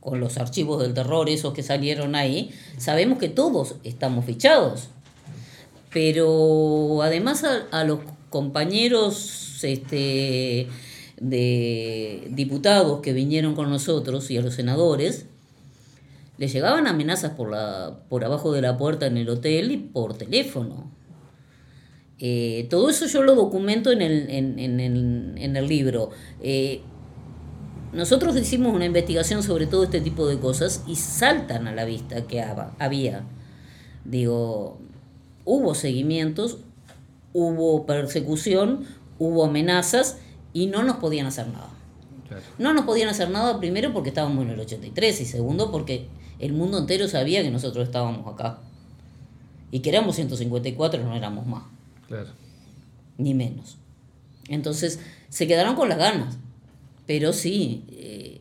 con 0.00 0.20
los 0.20 0.36
archivos 0.36 0.82
del 0.82 0.92
terror, 0.92 1.30
esos 1.30 1.54
que 1.54 1.62
salieron 1.62 2.14
ahí, 2.14 2.50
sabemos 2.76 3.18
que 3.18 3.30
todos 3.30 3.76
estamos 3.84 4.26
fichados. 4.26 4.88
Pero 5.90 7.00
además 7.02 7.46
a, 7.70 7.84
los 7.84 8.00
compañeros 8.28 9.60
este, 9.62 10.68
de 11.18 12.28
diputados 12.32 13.00
que 13.00 13.14
vinieron 13.14 13.54
con 13.54 13.70
nosotros 13.70 14.30
y 14.30 14.36
a 14.36 14.42
los 14.42 14.52
senadores, 14.52 15.24
les 16.36 16.52
llegaban 16.52 16.86
amenazas 16.86 17.30
por, 17.30 17.50
la, 17.50 18.00
por 18.10 18.26
abajo 18.26 18.52
de 18.52 18.60
la 18.60 18.76
puerta 18.76 19.06
en 19.06 19.16
el 19.16 19.26
hotel 19.30 19.72
y 19.72 19.78
por 19.78 20.18
teléfono. 20.18 20.92
Eh, 22.18 22.66
todo 22.68 22.90
eso 22.90 23.06
yo 23.06 23.22
lo 23.22 23.34
documento 23.34 23.90
en 23.90 24.02
el, 24.02 24.28
en, 24.28 24.58
en 24.58 25.38
en 25.38 25.56
el 25.56 25.66
libro. 25.66 26.10
Eh, 26.42 26.82
nosotros 27.92 28.36
hicimos 28.36 28.74
una 28.74 28.84
investigación 28.84 29.42
sobre 29.42 29.66
todo 29.66 29.84
este 29.84 30.00
tipo 30.00 30.26
de 30.26 30.38
cosas 30.38 30.82
y 30.86 30.96
saltan 30.96 31.66
a 31.68 31.72
la 31.72 31.84
vista 31.84 32.26
que 32.26 32.42
había. 32.78 33.24
Digo, 34.04 34.78
hubo 35.44 35.74
seguimientos, 35.74 36.58
hubo 37.32 37.86
persecución, 37.86 38.84
hubo 39.18 39.44
amenazas 39.44 40.18
y 40.52 40.66
no 40.66 40.82
nos 40.82 40.96
podían 40.96 41.26
hacer 41.26 41.48
nada. 41.48 41.70
Claro. 42.28 42.42
No 42.58 42.74
nos 42.74 42.84
podían 42.84 43.08
hacer 43.08 43.30
nada 43.30 43.58
primero 43.58 43.92
porque 43.92 44.10
estábamos 44.10 44.44
en 44.44 44.50
el 44.50 44.60
83 44.60 45.20
y 45.20 45.24
segundo 45.24 45.70
porque 45.70 46.08
el 46.38 46.52
mundo 46.52 46.78
entero 46.78 47.08
sabía 47.08 47.42
que 47.42 47.50
nosotros 47.50 47.86
estábamos 47.86 48.26
acá. 48.32 48.58
Y 49.70 49.80
que 49.80 49.90
éramos 49.90 50.16
154, 50.16 51.02
no 51.04 51.14
éramos 51.14 51.46
más 51.46 51.64
Claro. 52.06 52.30
ni 53.18 53.34
menos. 53.34 53.76
Entonces 54.48 54.98
se 55.28 55.46
quedaron 55.46 55.74
con 55.74 55.88
las 55.88 55.98
ganas. 55.98 56.38
Pero 57.08 57.32
sí, 57.32 57.82
eh, 57.90 58.40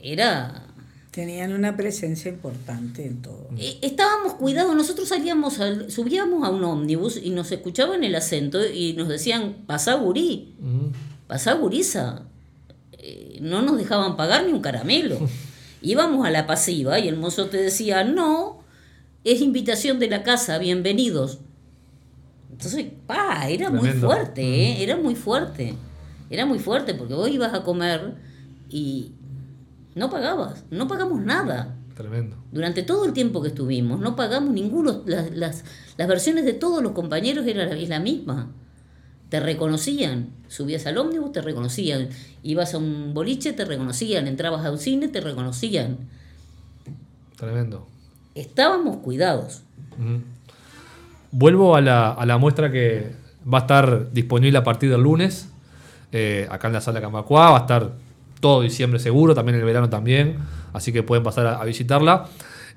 era... 0.00 0.62
Tenían 1.10 1.52
una 1.52 1.76
presencia 1.76 2.30
importante 2.30 3.04
en 3.06 3.22
todo. 3.22 3.48
eh, 3.58 3.78
Estábamos 3.82 4.34
cuidados, 4.34 4.76
nosotros 4.76 5.08
salíamos, 5.08 5.58
al- 5.60 5.90
subíamos 5.90 6.46
a 6.46 6.50
un 6.50 6.62
ómnibus 6.62 7.18
y 7.22 7.30
nos 7.30 7.50
escuchaban 7.50 8.04
el 8.04 8.14
acento 8.14 8.64
y 8.64 8.92
nos 8.92 9.08
decían, 9.08 9.64
pasá 9.66 9.94
gurí, 9.94 10.54
Ujú. 10.60 10.92
pasá 11.26 11.54
gurisa. 11.54 12.22
Eh, 12.92 13.38
no 13.40 13.62
nos 13.62 13.78
dejaban 13.78 14.16
pagar 14.16 14.46
ni 14.46 14.52
un 14.52 14.60
caramelo. 14.60 15.18
Íbamos 15.82 16.26
a 16.26 16.30
la 16.30 16.46
pasiva 16.46 16.98
y 17.00 17.08
el 17.08 17.16
mozo 17.16 17.46
te 17.46 17.56
decía, 17.56 18.04
no, 18.04 18.60
es 19.24 19.40
invitación 19.40 19.98
de 19.98 20.08
la 20.08 20.22
casa, 20.22 20.58
bienvenidos. 20.58 21.38
Entonces, 22.52 22.86
pa, 23.06 23.48
era 23.48 23.70
muy 23.70 23.88
fuerte, 23.90 24.42
¿eh? 24.42 24.82
era 24.82 24.96
muy 24.96 25.14
fuerte. 25.16 25.74
Era 26.30 26.46
muy 26.46 26.58
fuerte 26.58 26.94
porque 26.94 27.14
vos 27.14 27.28
ibas 27.28 27.54
a 27.54 27.62
comer 27.62 28.14
y 28.68 29.12
no 29.94 30.10
pagabas, 30.10 30.64
no 30.70 30.88
pagamos 30.88 31.20
nada. 31.20 31.76
Tremendo. 31.94 32.36
Durante 32.52 32.82
todo 32.82 33.06
el 33.06 33.12
tiempo 33.12 33.40
que 33.40 33.48
estuvimos, 33.48 34.00
no 34.00 34.16
pagamos 34.16 34.52
ninguno. 34.52 35.02
Las, 35.06 35.30
las, 35.34 35.64
las 35.96 36.08
versiones 36.08 36.44
de 36.44 36.52
todos 36.52 36.82
los 36.82 36.92
compañeros 36.92 37.46
eran 37.46 37.70
la, 37.70 37.76
es 37.76 37.88
la 37.88 38.00
misma. 38.00 38.50
te 39.30 39.40
reconocían. 39.40 40.30
Subías 40.48 40.86
al 40.86 40.98
ómnibus, 40.98 41.32
te 41.32 41.40
reconocían. 41.40 42.08
Ibas 42.42 42.74
a 42.74 42.78
un 42.78 43.14
boliche, 43.14 43.52
te 43.54 43.64
reconocían. 43.64 44.26
Entrabas 44.28 44.64
a 44.66 44.70
un 44.70 44.78
cine, 44.78 45.08
te 45.08 45.20
reconocían. 45.20 45.96
Tremendo. 47.36 47.86
Estábamos 48.34 48.98
cuidados. 48.98 49.62
Vuelvo 51.32 51.76
a 51.76 51.80
la, 51.80 52.12
a 52.12 52.26
la 52.26 52.38
muestra 52.38 52.70
que 52.70 53.12
va 53.52 53.58
a 53.58 53.60
estar 53.62 54.12
disponible 54.12 54.58
a 54.58 54.64
partir 54.64 54.90
del 54.90 55.02
lunes, 55.02 55.48
eh, 56.18 56.46
acá 56.50 56.68
en 56.68 56.72
la 56.72 56.80
sala 56.80 57.02
Camacuá, 57.02 57.50
va 57.50 57.56
a 57.58 57.60
estar 57.60 57.92
todo 58.40 58.62
diciembre 58.62 58.98
seguro, 58.98 59.34
también 59.34 59.58
el 59.58 59.64
verano 59.64 59.90
también, 59.90 60.36
así 60.72 60.92
que 60.92 61.02
pueden 61.02 61.22
pasar 61.22 61.46
a, 61.46 61.62
visitarla. 61.64 62.26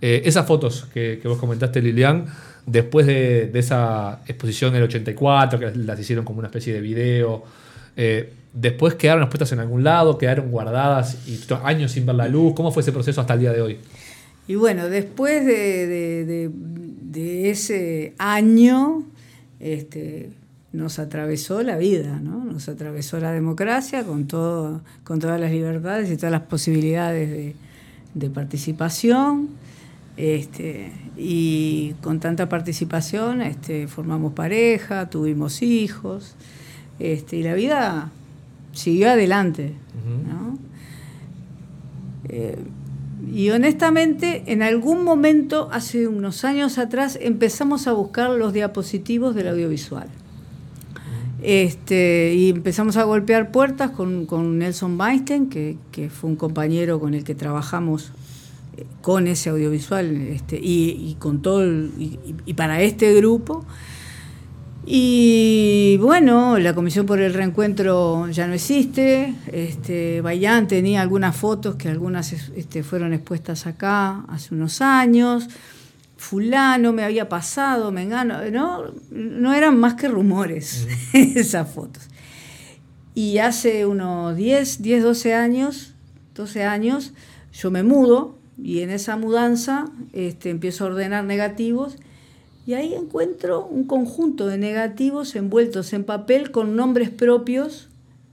Eh, 0.01 0.23
esas 0.25 0.45
fotos 0.45 0.87
que, 0.93 1.21
vos 1.23 1.37
comentaste, 1.37 1.81
Lilian, 1.81 2.25
después 2.65 3.05
de, 3.07 3.49
esa 3.53 4.19
exposición 4.27 4.73
del 4.73 4.83
84, 4.83 5.57
que 5.57 5.71
las 5.73 5.97
hicieron 5.97 6.25
como 6.25 6.39
una 6.39 6.49
especie 6.49 6.73
de 6.73 6.81
video, 6.81 7.43
eh, 7.95 8.33
después 8.51 8.95
quedaron 8.95 9.23
expuestas 9.23 9.53
en 9.53 9.59
algún 9.59 9.85
lado, 9.85 10.17
quedaron 10.17 10.51
guardadas 10.51 11.25
y 11.25 11.39
años 11.63 11.93
sin 11.93 12.05
ver 12.05 12.15
la 12.15 12.27
luz, 12.27 12.53
¿cómo 12.55 12.71
fue 12.73 12.81
ese 12.81 12.91
proceso 12.91 13.21
hasta 13.21 13.35
el 13.35 13.39
día 13.39 13.53
de 13.53 13.61
hoy? 13.61 13.77
Y 14.49 14.55
bueno, 14.55 14.89
después 14.89 15.45
de, 15.45 15.87
de- 15.87 16.25
de- 16.25 16.49
de 16.51 17.49
ese 17.51 18.13
año, 18.17 19.03
este, 19.59 20.29
nos 20.71 20.99
atravesó 20.99 21.63
la 21.63 21.77
vida, 21.77 22.19
¿no? 22.19 22.43
Nos 22.45 22.69
atravesó 22.69 23.19
la 23.19 23.31
democracia 23.31 24.03
con, 24.03 24.27
todo, 24.27 24.81
con 25.03 25.19
todas 25.19 25.39
las 25.39 25.51
libertades 25.51 26.11
y 26.11 26.15
todas 26.15 26.31
las 26.31 26.43
posibilidades 26.43 27.29
de, 27.29 27.55
de 28.13 28.29
participación. 28.29 29.49
Este, 30.17 30.91
y 31.15 31.93
con 32.01 32.19
tanta 32.19 32.49
participación 32.49 33.41
este, 33.41 33.87
formamos 33.87 34.33
pareja, 34.33 35.09
tuvimos 35.09 35.61
hijos, 35.61 36.35
este, 36.99 37.37
y 37.37 37.43
la 37.43 37.53
vida 37.53 38.11
siguió 38.73 39.09
adelante. 39.09 39.75
¿no? 40.27 40.57
Eh, 42.27 42.57
y 43.33 43.49
honestamente, 43.51 44.43
en 44.47 44.61
algún 44.61 45.03
momento, 45.03 45.69
hace 45.71 46.07
unos 46.07 46.43
años 46.43 46.77
atrás, 46.77 47.17
empezamos 47.21 47.87
a 47.87 47.93
buscar 47.93 48.31
los 48.31 48.51
diapositivos 48.51 49.35
del 49.35 49.47
audiovisual. 49.47 50.09
Este, 51.41 52.33
y 52.35 52.49
empezamos 52.49 52.97
a 52.97 53.03
golpear 53.03 53.51
puertas 53.51 53.91
con, 53.91 54.25
con 54.25 54.57
Nelson 54.59 54.99
Weinstein, 54.99 55.49
que, 55.49 55.77
que 55.91 56.09
fue 56.09 56.29
un 56.29 56.35
compañero 56.35 56.99
con 56.99 57.13
el 57.13 57.23
que 57.23 57.33
trabajamos 57.35 58.11
eh, 58.77 58.85
con 59.01 59.27
ese 59.27 59.49
audiovisual 59.49 60.15
este, 60.27 60.59
y, 60.61 61.15
con 61.19 61.41
todo 61.41 61.63
el- 61.63 61.91
y 62.45 62.53
para 62.55 62.81
este 62.81 63.13
grupo. 63.15 63.65
Y 64.85 65.97
bueno, 66.01 66.57
la 66.57 66.73
Comisión 66.73 67.05
por 67.05 67.19
el 67.21 67.33
Reencuentro 67.33 68.27
ya 68.29 68.47
no 68.47 68.53
existe. 68.53 69.35
Este, 69.51 70.21
Bayán 70.21 70.67
tenía 70.67 71.01
algunas 71.01 71.35
fotos 71.35 71.75
que 71.75 71.89
algunas 71.89 72.33
este, 72.33 72.81
fueron 72.81 73.13
expuestas 73.13 73.67
acá 73.67 74.21
hace 74.29 74.55
unos 74.55 74.81
años. 74.81 75.47
Fulano 76.19 76.91
me 76.91 77.05
había 77.05 77.29
pasado, 77.29 77.93
Mengano, 77.93 78.43
no, 78.51 78.91
no 79.09 79.53
eran 79.53 79.79
más 79.79 79.93
que 79.93 80.09
rumores 80.09 80.85
esas 81.13 81.71
fotos. 81.71 82.09
Y 83.15 83.37
hace 83.37 83.85
unos 83.85 84.35
10, 84.35 84.81
10, 84.81 85.03
12 85.03 85.33
años, 85.33 85.93
12 86.35 86.65
años, 86.65 87.13
yo 87.53 87.71
me 87.71 87.83
mudo 87.83 88.37
y 88.61 88.81
en 88.81 88.89
esa 88.89 89.15
mudanza 89.15 89.85
este, 90.11 90.49
empiezo 90.49 90.83
a 90.83 90.87
ordenar 90.87 91.23
negativos 91.23 91.95
y 92.67 92.73
ahí 92.73 92.93
encuentro 92.95 93.65
un 93.65 93.85
conjunto 93.85 94.45
de 94.47 94.57
negativos 94.57 95.37
envueltos 95.37 95.93
en 95.93 96.03
papel 96.03 96.51
con 96.51 96.75
nombres 96.75 97.09
propios 97.09 97.87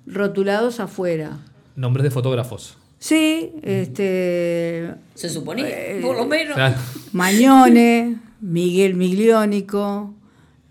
rotulados 0.07 0.81
afuera. 0.81 1.39
Nombres 1.77 2.03
de 2.03 2.11
fotógrafos. 2.11 2.79
Sí, 3.07 3.53
este, 3.63 4.91
Se 5.15 5.29
suponía, 5.29 5.67
por 6.03 6.17
lo 6.17 6.27
menos. 6.27 6.55
Claro. 6.55 6.75
Mañone, 7.13 8.17
Miguel 8.41 8.95
Migliónico, 8.95 10.13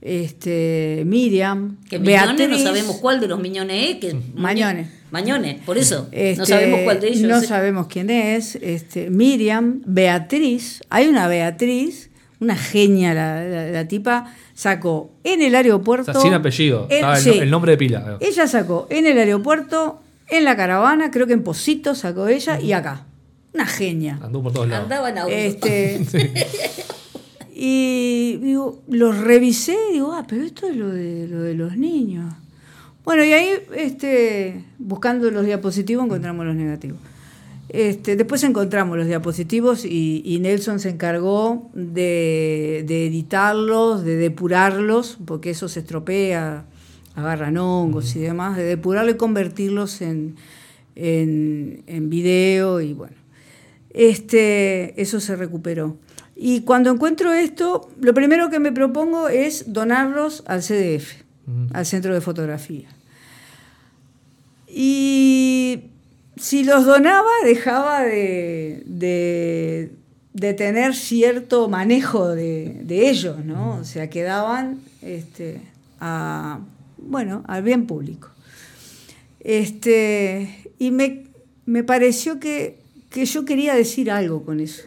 este, 0.01 1.03
Miriam, 1.05 1.77
Que 1.89 1.97
Miñones 1.99 2.27
no 2.31 2.35
Beatriz. 2.37 2.63
sabemos 2.63 2.97
cuál 2.97 3.19
de 3.21 3.27
los 3.27 3.39
Miñones 3.39 3.89
es. 3.89 3.95
Que 3.97 4.15
Mañones. 4.35 4.87
Mañones, 5.11 5.61
por 5.65 5.77
eso. 5.77 6.09
Este, 6.11 6.37
no 6.39 6.45
sabemos 6.45 6.79
cuál 6.83 6.99
de 6.99 7.07
ellos 7.07 7.21
No 7.21 7.37
es. 7.37 7.47
sabemos 7.47 7.87
quién 7.87 8.09
es. 8.09 8.55
Este, 8.57 9.09
Miriam, 9.09 9.81
Beatriz. 9.85 10.81
Hay 10.89 11.07
una 11.07 11.27
Beatriz, 11.27 12.09
una 12.41 12.55
genia, 12.57 13.13
la, 13.13 13.43
la- 13.45 13.67
la 13.71 13.87
tipa 13.87 14.33
sacó 14.53 15.11
en 15.23 15.41
el 15.41 15.53
O 15.55 15.57
aeropuerto. 15.57 16.11
sea, 16.11 16.21
sin 16.21 16.33
apellido. 16.33 16.87
el, 16.91 17.15
sí. 17.17 17.29
el 17.29 17.49
nombre 17.49 17.71
de 17.71 17.77
pila. 17.77 18.17
Ella 18.19 18.45
sacó 18.47 18.87
en 18.89 19.07
el 19.07 19.17
aeropuerto, 19.17 20.01
en 20.27 20.43
la 20.43 20.55
caravana, 20.55 21.11
creo 21.11 21.27
que 21.27 21.33
en 21.33 21.43
Posito 21.43 21.95
sacó 21.95 22.27
ella 22.27 22.59
y 22.59 22.73
acá. 22.73 23.05
Una 23.53 23.65
genia. 23.65 24.19
Anduvo 24.21 24.43
por 24.43 24.53
todos 24.53 24.67
lados. 24.67 24.83
Andaba 24.83 25.09
en 25.09 25.17
auto. 25.17 25.33
Este, 25.33 26.05
Y 27.57 28.35
digo, 28.41 28.81
los 28.89 29.17
revisé 29.17 29.77
y 29.89 29.93
digo, 29.93 30.11
ah, 30.11 30.25
pero 30.27 30.43
esto 30.43 30.67
es 30.67 30.75
lo 30.75 30.89
de, 30.89 31.25
lo 31.29 31.41
de 31.41 31.53
los 31.53 31.77
niños. 31.77 32.33
Bueno, 33.05 33.23
y 33.23 33.31
ahí, 33.31 33.47
este, 33.77 34.65
buscando 34.77 35.31
los 35.31 35.45
diapositivos, 35.45 36.03
encontramos 36.03 36.45
los 36.45 36.55
negativos. 36.55 36.99
Este, 37.69 38.17
después 38.17 38.43
encontramos 38.43 38.97
los 38.97 39.07
diapositivos 39.07 39.85
y, 39.85 40.21
y 40.25 40.39
Nelson 40.39 40.81
se 40.81 40.89
encargó 40.89 41.69
de, 41.73 42.83
de 42.85 43.07
editarlos, 43.07 44.03
de 44.03 44.17
depurarlos, 44.17 45.17
porque 45.25 45.51
eso 45.51 45.69
se 45.69 45.79
estropea, 45.79 46.65
agarran 47.15 47.57
hongos 47.57 48.15
y 48.15 48.19
demás, 48.19 48.57
de 48.57 48.63
depurarlo 48.63 49.11
y 49.11 49.15
convertirlos 49.17 50.01
en, 50.01 50.35
en, 50.95 51.83
en 51.87 52.09
video 52.09 52.81
y 52.81 52.93
bueno. 52.93 53.15
Este, 53.91 54.99
eso 55.01 55.19
se 55.19 55.35
recuperó. 55.35 55.97
Y 56.35 56.61
cuando 56.61 56.91
encuentro 56.91 57.31
esto, 57.33 57.89
lo 58.01 58.13
primero 58.13 58.49
que 58.49 58.59
me 58.59 58.73
propongo 58.73 59.29
es 59.29 59.71
donarlos 59.71 60.43
al 60.47 60.61
CDF, 60.61 61.13
al 61.73 61.85
Centro 61.85 62.13
de 62.13 62.19
Fotografía. 62.19 62.89
Y 64.67 65.83
si 66.35 66.63
los 66.63 66.85
donaba, 66.85 67.29
dejaba 67.45 68.01
de, 68.01 68.83
de- 68.85 69.91
de 70.33 70.53
tener 70.53 70.93
cierto 70.95 71.69
manejo 71.69 72.27
de, 72.27 72.81
de 72.83 73.09
ellos, 73.09 73.45
¿no? 73.45 73.77
O 73.79 73.83
sea, 73.85 74.09
quedaban 74.09 74.79
este, 75.01 75.61
a, 76.01 76.59
bueno, 77.05 77.43
al 77.47 77.63
bien 77.63 77.87
público. 77.87 78.29
Este, 79.39 80.71
y 80.79 80.91
me, 80.91 81.25
me 81.65 81.83
pareció 81.83 82.39
que, 82.39 82.79
que 83.09 83.25
yo 83.25 83.45
quería 83.45 83.75
decir 83.75 84.09
algo 84.09 84.43
con 84.43 84.59
eso, 84.59 84.83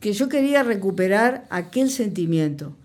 que 0.00 0.12
yo 0.12 0.28
quería 0.28 0.62
recuperar 0.62 1.46
aquel 1.50 1.90
sentimiento, 1.90 2.76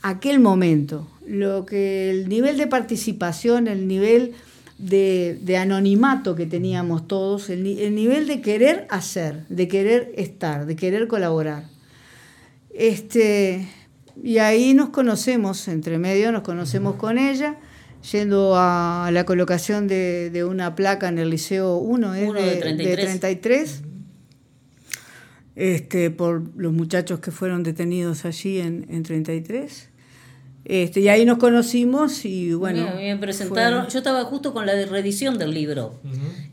aquel 0.00 0.40
momento, 0.40 1.08
lo 1.26 1.66
que 1.66 2.10
el 2.10 2.28
nivel 2.28 2.56
de 2.56 2.66
participación, 2.66 3.68
el 3.68 3.86
nivel 3.86 4.32
de, 4.78 5.38
de 5.42 5.56
anonimato 5.58 6.34
que 6.34 6.46
teníamos 6.46 7.06
todos, 7.06 7.50
el, 7.50 7.66
el 7.66 7.94
nivel 7.94 8.26
de 8.26 8.40
querer 8.40 8.86
hacer, 8.90 9.46
de 9.48 9.68
querer 9.68 10.12
estar, 10.16 10.66
de 10.66 10.74
querer 10.74 11.06
colaborar. 11.06 11.64
Este, 12.74 13.68
y 14.22 14.38
ahí 14.38 14.74
nos 14.74 14.88
conocemos, 14.90 15.68
entre 15.68 15.98
medio 15.98 16.32
nos 16.32 16.42
conocemos 16.42 16.96
con 16.96 17.18
ella, 17.18 17.56
yendo 18.10 18.54
a 18.56 19.10
la 19.12 19.24
colocación 19.24 19.86
de, 19.86 20.30
de 20.30 20.44
una 20.44 20.74
placa 20.74 21.08
en 21.08 21.18
el 21.18 21.30
Liceo 21.30 21.76
1 21.76 22.14
¿eh? 22.16 22.26
Uno 22.28 22.40
de 22.40 22.56
33. 22.56 23.04
33, 23.20 23.82
este, 25.54 26.10
por 26.10 26.42
los 26.56 26.72
muchachos 26.72 27.20
que 27.20 27.30
fueron 27.30 27.62
detenidos 27.62 28.24
allí 28.24 28.58
en, 28.58 28.86
en 28.88 29.02
33. 29.02 29.88
Este, 30.64 31.00
y 31.00 31.08
ahí 31.08 31.24
nos 31.24 31.38
conocimos 31.38 32.24
y 32.24 32.52
bueno. 32.54 32.86
me, 32.94 33.12
me 33.14 33.16
presentaron, 33.20 33.84
fue- 33.84 33.92
yo 33.92 33.98
estaba 33.98 34.22
justo 34.24 34.52
con 34.52 34.64
la 34.64 34.74
de 34.74 34.86
reedición 34.86 35.36
del 35.36 35.52
libro, 35.52 36.00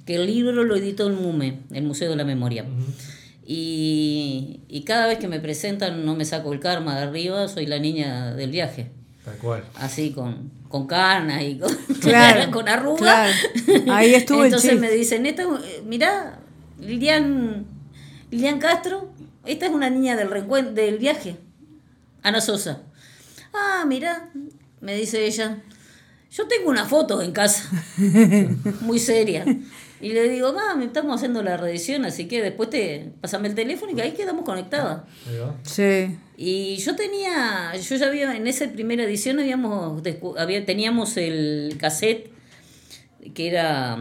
que 0.06 0.16
el 0.16 0.26
libro 0.26 0.64
lo 0.64 0.76
editó 0.76 1.08
el 1.08 1.14
MUME, 1.14 1.60
el 1.72 1.84
Museo 1.84 2.10
de 2.10 2.16
la 2.16 2.26
Memoria. 2.26 2.66
Y, 3.52 4.60
y 4.68 4.84
cada 4.84 5.08
vez 5.08 5.18
que 5.18 5.28
me 5.28 5.40
presentan 5.40 6.06
no 6.06 6.16
me 6.16 6.24
saco 6.24 6.54
el 6.54 6.60
karma 6.60 6.96
de 6.98 7.02
arriba, 7.08 7.48
soy 7.48 7.66
la 7.66 7.80
niña 7.80 8.36
del 8.36 8.52
viaje. 8.52 8.92
Tal 9.26 9.38
cual. 9.38 9.64
Así 9.74 10.12
con, 10.12 10.52
con 10.68 10.86
canas 10.86 11.42
y 11.42 11.58
con, 11.60 11.76
Claro, 12.00 12.52
con 12.52 12.70
arrugas. 12.70 13.02
claro. 13.66 13.92
Ahí 13.92 14.14
estuvo 14.14 14.46
Entonces 14.46 14.80
me 14.80 14.92
dicen, 14.92 15.26
esta, 15.26 15.42
eh, 15.46 15.82
mirá, 15.84 16.38
Lilian, 16.80 17.66
Lilian 18.30 18.60
Castro, 18.60 19.10
esta 19.48 19.66
es 19.66 19.72
una 19.72 19.90
niña 19.90 20.16
del, 20.16 20.30
del 20.76 21.00
viaje. 21.00 21.38
Ana 22.22 22.42
Sosa. 22.42 22.84
Ah, 23.52 23.84
mirá, 23.88 24.30
me 24.80 24.94
dice 24.94 25.26
ella. 25.26 25.58
yo 26.32 26.48
tengo 26.48 26.70
una 26.70 26.86
foto 26.86 27.20
en 27.24 27.32
casa, 27.32 27.64
muy 28.82 29.00
seria. 29.00 29.44
Y 30.02 30.14
le 30.14 30.30
digo, 30.30 30.54
mami, 30.54 30.86
estamos 30.86 31.16
haciendo 31.16 31.44
la 31.44 31.58
reedición, 31.58 32.06
así 32.06 32.28
que 32.28 32.42
después 32.42 32.70
te 32.70 33.12
pasame 33.20 33.50
el 33.50 33.56
teléfono 33.56 33.92
y 33.92 33.96
que 33.96 34.02
ahí 34.02 34.12
quedamos 34.12 34.46
conectadas. 34.46 35.02
Sí. 35.64 36.18
Y 36.38 36.78
yo 36.78 36.96
tenía, 36.96 37.76
yo 37.76 37.96
ya 37.98 38.08
había, 38.08 38.36
en 38.36 38.48
esa 38.48 38.68
primera 38.72 39.04
edición 39.04 39.40
habíamos, 39.40 40.02
había, 40.38 40.66
teníamos 40.66 41.18
el 41.18 41.76
cassette 41.78 42.32
que 43.34 43.48
era 43.48 43.98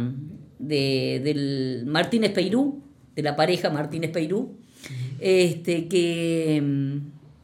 de, 0.58 1.20
del 1.24 1.84
Martínez 1.86 2.32
Peirú, 2.32 2.82
de 3.16 3.22
la 3.22 3.34
pareja 3.34 3.70
Martínez 3.70 4.12
Peirú, 4.12 4.56
este, 5.18 5.88
que, 5.88 6.62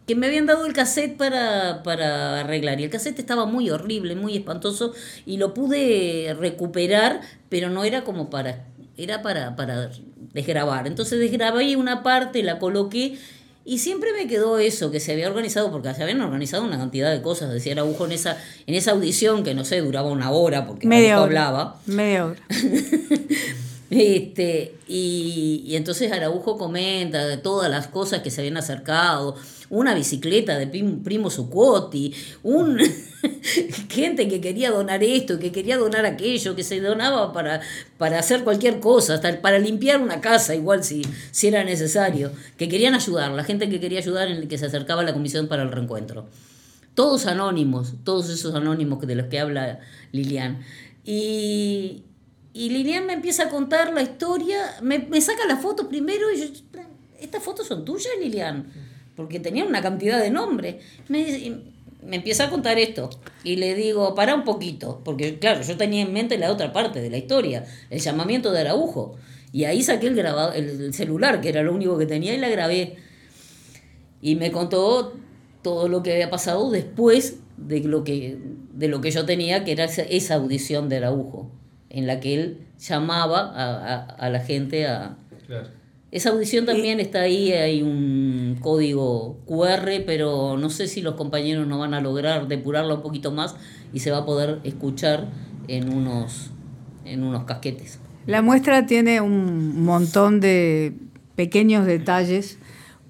que 0.07 0.15
me 0.15 0.27
habían 0.27 0.47
dado 0.47 0.67
el 0.67 0.73
cassette 0.73 1.17
para, 1.17 1.83
para 1.83 2.41
arreglar. 2.41 2.81
Y 2.81 2.85
el 2.85 2.91
cassette 2.91 3.19
estaba 3.19 3.47
muy 3.47 3.71
horrible, 3.71 4.17
muy 4.17 4.37
espantoso, 4.37 4.93
y 5.27 5.39
lo 5.39 5.55
pude 5.55 6.37
recuperar, 6.39 7.21
pero 7.49 7.71
no 7.71 7.85
era 7.85 8.05
como 8.05 8.31
para, 8.31 8.67
era 8.97 9.23
para, 9.23 9.57
para 9.57 9.91
desgrabar. 10.33 10.87
Entonces 10.87 11.19
desgrabé 11.19 11.77
una 11.77 12.03
parte, 12.03 12.43
la 12.43 12.59
coloqué 12.59 13.19
y 13.67 13.79
siempre 13.79 14.13
me 14.13 14.27
quedó 14.29 14.59
eso, 14.59 14.91
que 14.91 15.01
se 15.01 15.13
había 15.13 15.27
organizado, 15.27 15.71
porque 15.71 15.93
se 15.95 16.03
habían 16.03 16.21
organizado 16.21 16.65
una 16.65 16.77
cantidad 16.77 17.11
de 17.11 17.23
cosas. 17.23 17.51
Decía 17.51 17.73
Araujo 17.73 18.05
en 18.05 18.13
esa, 18.13 18.37
en 18.67 18.75
esa 18.75 18.91
audición, 18.91 19.43
que 19.43 19.55
no 19.55 19.65
sé, 19.65 19.81
duraba 19.81 20.11
una 20.11 20.31
hora, 20.31 20.67
porque 20.67 20.87
Media 20.87 21.17
hablaba. 21.17 21.81
Media 21.87 22.27
hora. 22.27 22.41
Este, 23.91 24.75
y, 24.89 25.73
entonces 25.75 26.11
Araujo 26.11 26.57
comenta 26.57 27.27
de 27.27 27.37
todas 27.37 27.71
las 27.71 27.87
cosas 27.87 28.23
que 28.23 28.31
se 28.31 28.41
habían 28.41 28.57
acercado, 28.57 29.37
una 29.69 29.95
bicicleta 29.95 30.59
de 30.59 30.67
Primo 30.67 31.31
Zucotti, 31.31 32.15
un 32.43 32.79
gente 33.91 34.27
que 34.29 34.41
quería 34.41 34.71
donar 34.71 35.03
esto, 35.05 35.39
que 35.39 35.53
quería 35.53 35.77
donar 35.77 36.07
aquello, 36.07 36.57
que 36.57 36.65
se 36.65 36.81
donaba 36.81 37.33
para, 37.33 37.61
para 37.99 38.19
hacer 38.19 38.43
cualquier 38.43 38.81
cosa, 38.81 39.15
hasta 39.15 39.41
para 39.41 39.59
limpiar 39.59 40.01
una 40.01 40.21
casa, 40.21 40.55
igual 40.55 40.83
si, 40.83 41.03
si 41.31 41.49
era 41.49 41.63
necesario, 41.63 42.33
que 42.57 42.69
querían 42.69 42.95
ayudar, 42.95 43.33
la 43.33 43.45
gente 43.45 43.69
que 43.69 43.81
quería 43.81 43.99
ayudar 43.99 44.29
en 44.29 44.39
el 44.39 44.49
que 44.49 44.59
se 44.59 44.67
acercaba 44.67 45.03
a 45.03 45.05
la 45.05 45.13
comisión 45.13 45.47
para 45.47 45.63
el 45.63 45.71
reencuentro. 45.71 46.27
Todos 46.95 47.27
anónimos, 47.27 47.95
todos 48.05 48.31
esos 48.31 48.55
anónimos 48.55 49.05
de 49.05 49.17
los 49.17 49.27
que 49.27 49.41
habla 49.41 49.81
Lilian. 50.13 50.61
Y, 51.05 52.05
y 52.57 52.71
Lilian 52.71 53.05
me 53.05 53.15
empieza 53.15 53.45
a 53.45 53.49
contar 53.49 53.93
la 53.93 54.01
historia, 54.01 54.77
me, 54.81 55.01
me 55.01 55.21
saca 55.21 55.45
la 55.45 55.57
foto 55.57 55.89
primero 55.89 56.33
y 56.33 56.39
yo, 56.39 56.45
¿estas 57.21 57.43
fotos 57.43 57.67
son 57.67 57.85
tuyas, 57.85 58.13
Lilian? 58.21 58.73
Porque 59.17 59.41
tenían 59.41 59.67
una 59.67 59.83
cantidad 59.83 60.21
de 60.21 60.31
nombres. 60.31 60.77
Me, 61.09 61.53
me 62.07 62.17
empieza 62.17 62.45
a 62.45 62.51
contar 62.51 62.79
esto 62.79 63.11
y 63.43 63.57
le 63.57 63.75
digo, 63.75 64.15
para 64.15 64.37
un 64.37 64.45
poquito, 64.45 65.01
porque 65.05 65.41
claro, 65.41 65.63
yo 65.63 65.77
tenía 65.77 66.03
en 66.03 66.13
mente 66.13 66.39
la 66.39 66.53
otra 66.53 66.73
parte 66.73 67.03
de 67.03 67.11
la 67.11 67.17
historia, 67.17 67.65
el 67.91 67.99
llamamiento 67.99 68.53
de 68.53 68.61
Araujo. 68.61 69.17
Y 69.51 69.65
ahí 69.65 69.83
saqué 69.83 70.07
el, 70.07 70.15
grabado, 70.15 70.53
el 70.53 70.95
celular, 70.95 71.41
que 71.41 71.49
era 71.49 71.63
lo 71.65 71.75
único 71.75 71.99
que 71.99 72.07
tenía, 72.07 72.35
y 72.35 72.39
la 72.39 72.49
grabé. 72.49 72.97
Y 74.21 74.37
me 74.37 74.53
contó 74.53 75.13
todo 75.63 75.89
lo 75.89 76.05
que 76.05 76.13
había 76.13 76.31
pasado 76.31 76.71
después 76.71 77.39
de 77.57 77.81
lo 77.81 78.05
que, 78.05 78.39
de 78.73 78.87
lo 78.87 79.01
que 79.01 79.11
yo 79.11 79.25
tenía, 79.25 79.65
que 79.65 79.73
era 79.73 79.87
esa 79.87 80.35
audición 80.35 80.89
de 80.89 80.99
Araujo 80.99 81.51
en 81.95 82.07
la 82.07 82.21
que 82.21 82.35
él 82.35 82.59
llamaba 82.79 83.53
a, 84.19 84.29
la 84.29 84.41
gente 84.41 84.87
a... 84.87 85.17
Esa 86.11 86.31
audición 86.31 86.67
también 86.67 87.01
está 87.01 87.23
ahí, 87.23 87.53
hay 87.53 87.83
un 87.83 88.59
código 88.61 89.39
QR, 89.47 90.05
pero 90.07 90.57
no 90.57 90.71
sé 90.71 90.87
si 90.87 91.03
los 91.03 91.15
compañeros 91.15 91.67
no 91.67 91.79
van 91.79 91.95
a 91.95 92.01
lograr 92.01 92.47
depurarla 92.47 92.95
un 92.95 93.03
poquito 93.03 93.33
más 93.33 93.57
y 93.93 94.01
se 94.01 94.11
va 94.11 94.19
a 94.19 94.27
poder 94.27 94.61
escuchar 94.65 95.29
en 95.67 95.93
unos, 95.93 96.51
en 97.05 97.23
unos 97.23 97.45
casquetes. 97.45 98.01
La 98.27 98.43
muestra 98.43 98.87
tiene 98.87 99.21
un 99.21 99.85
montón 99.85 100.41
de 100.41 100.95
pequeños 101.37 101.87
detalles, 101.87 102.59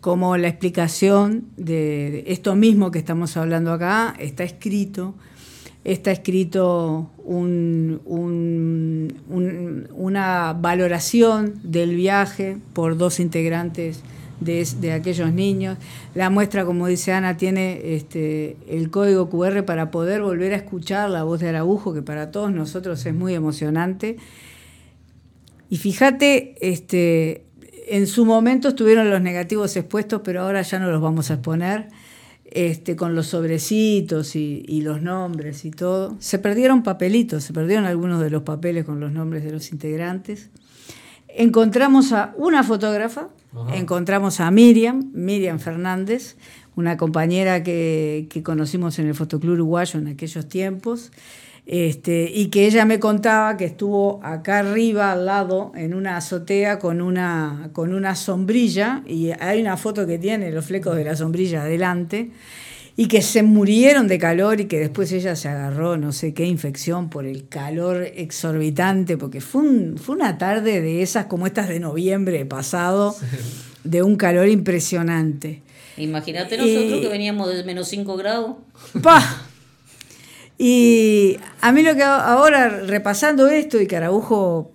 como 0.01 0.37
la 0.37 0.49
explicación 0.49 1.47
de 1.57 2.25
esto 2.27 2.55
mismo 2.55 2.91
que 2.91 2.99
estamos 2.99 3.37
hablando 3.39 3.73
acá, 3.73 4.15
está 4.19 4.45
escrito 4.45 5.15
está 5.85 6.11
escrito 6.13 7.11
una 9.97 10.53
valoración 10.55 11.55
del 11.63 11.95
viaje 11.95 12.59
por 12.73 12.97
dos 12.97 13.21
integrantes 13.21 14.03
de, 14.41 14.93
aquellos 14.93 15.33
niños. 15.33 15.79
La 16.15 16.31
muestra, 16.31 16.65
como 16.65 16.87
dice 16.87 17.13
Ana, 17.13 17.37
tiene 17.37 17.95
este, 17.97 18.57
el 18.69 18.91
código 18.91 19.29
QR 19.29 19.65
para 19.65 19.91
poder 19.91 20.23
volver 20.23 20.55
a 20.55 20.57
escuchar 20.57 21.11
la 21.11 21.23
voz 21.23 21.41
de 21.41 21.51
Araujo, 21.51 21.93
que 21.95 22.03
para 22.03 22.31
todos 22.31 22.51
nosotros 22.53 23.05
es 23.07 23.15
muy 23.15 23.35
emocionante. 23.35 24.17
Y 25.71 25.77
fíjate, 25.77 26.57
este, 26.61 27.45
en 27.89 28.07
su 28.07 28.25
momento 28.25 28.69
estuvieron 28.69 29.11
los 29.11 29.21
negativos 29.21 29.77
expuestos, 29.77 30.23
pero 30.25 30.43
ahora 30.43 30.63
ya 30.63 30.79
no 30.79 30.91
los 30.91 31.01
vamos 31.01 31.31
a 31.31 31.35
exponer 31.35 31.89
este, 32.55 32.95
con 32.95 33.17
los 33.17 33.27
sobrecitos 33.27 34.37
y, 34.37 34.81
los 34.83 35.03
nombres 35.03 35.65
y 35.65 35.73
todo. 35.73 36.17
Se 36.21 36.39
perdieron 36.39 36.85
papelitos, 36.85 37.43
se 37.43 37.53
perdieron 37.53 37.85
algunos 37.85 38.21
de 38.21 38.31
los 38.31 38.45
papeles 38.45 38.85
con 38.85 39.01
los 39.01 39.11
nombres 39.11 39.43
de 39.43 39.51
los 39.51 39.73
integrantes. 39.73 40.51
Encontramos 41.29 42.13
a 42.13 42.33
una 42.39 42.63
fotógrafa, 42.63 43.29
encontramos 43.75 44.39
a 44.39 44.53
Miriam, 44.53 45.11
Miriam 45.13 45.59
Fernández, 45.59 46.37
una 46.77 46.97
compañera 46.97 47.65
que, 47.65 48.29
que 48.31 48.45
conocimos 48.45 49.01
en 49.01 49.09
el 49.09 49.17
Fotoclub 49.17 49.55
Uruguayo 49.55 49.99
en 49.99 50.07
aquellos 50.07 50.49
tiempos. 50.49 51.11
Este, 51.67 52.31
y 52.31 52.49
que 52.49 52.67
ella 52.67 52.85
me 52.85 53.01
contaba 53.01 53.57
que 53.57 53.65
estuvo 53.65 54.21
acá 54.23 54.59
arriba 54.59 55.13
al 55.13 55.25
lado 55.25 55.73
en 55.75 55.95
una 55.95 56.19
azotea 56.19 56.79
con 56.79 57.01
una, 57.01 57.71
con 57.73 57.95
una 57.95 58.17
sombrilla 58.17 59.03
y 59.07 59.31
hay 59.41 59.63
una 59.63 59.79
foto 59.79 60.07
que 60.07 60.19
tiene 60.19 60.51
los 60.51 60.67
flecos 60.67 60.95
de 60.95 61.05
la 61.05 61.17
sombrilla 61.17 61.63
adelante 61.63 62.33
y 62.97 63.09
que 63.09 63.23
se 63.23 63.43
murieron 63.43 64.09
de 64.09 64.19
calor 64.19 64.61
y 64.61 64.67
que 64.67 64.79
después 64.79 65.11
ella 65.13 65.37
se 65.37 65.49
agarró 65.49 65.97
no 65.97 66.13
sé 66.13 66.35
qué 66.35 66.45
infección 66.45 67.09
por 67.09 67.25
el 67.25 67.49
calor 67.49 68.03
exorbitante 68.15 69.17
porque 69.17 69.41
fue, 69.41 69.95
fue 69.97 70.17
una 70.17 70.37
tarde 70.37 70.83
de 70.83 71.01
esas 71.01 71.27
como 71.27 71.47
estas 71.47 71.71
de 71.71 71.81
noviembre 71.81 72.45
pasado 72.45 73.17
de 73.85 74.03
un 74.03 74.17
calor 74.17 74.49
impresionante. 74.49 75.63
Imagínate 75.97 76.59
nosotros 76.59 77.01
que 77.01 77.09
veníamos 77.09 77.49
de 77.49 77.65
menos 77.65 77.89
5 77.89 78.17
grados. 78.17 78.57
¡Pah! 79.03 79.47
Y 80.67 81.37
a 81.61 81.73
mí 81.73 81.83
lo 81.83 81.95
que 81.95 82.03
ahora, 82.03 82.71
repasando 82.71 83.49
esto, 83.49 83.79
y 83.79 83.87
Carabujo 83.87 84.73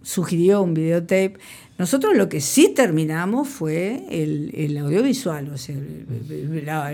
sugirió 0.00 0.62
un 0.62 0.72
videotape, 0.72 1.34
nosotros 1.76 2.16
lo 2.16 2.30
que 2.30 2.40
sí 2.40 2.72
terminamos 2.74 3.46
fue 3.46 4.06
el, 4.08 4.78
audiovisual. 4.78 5.50
O 5.52 5.58
sea, 5.58 5.74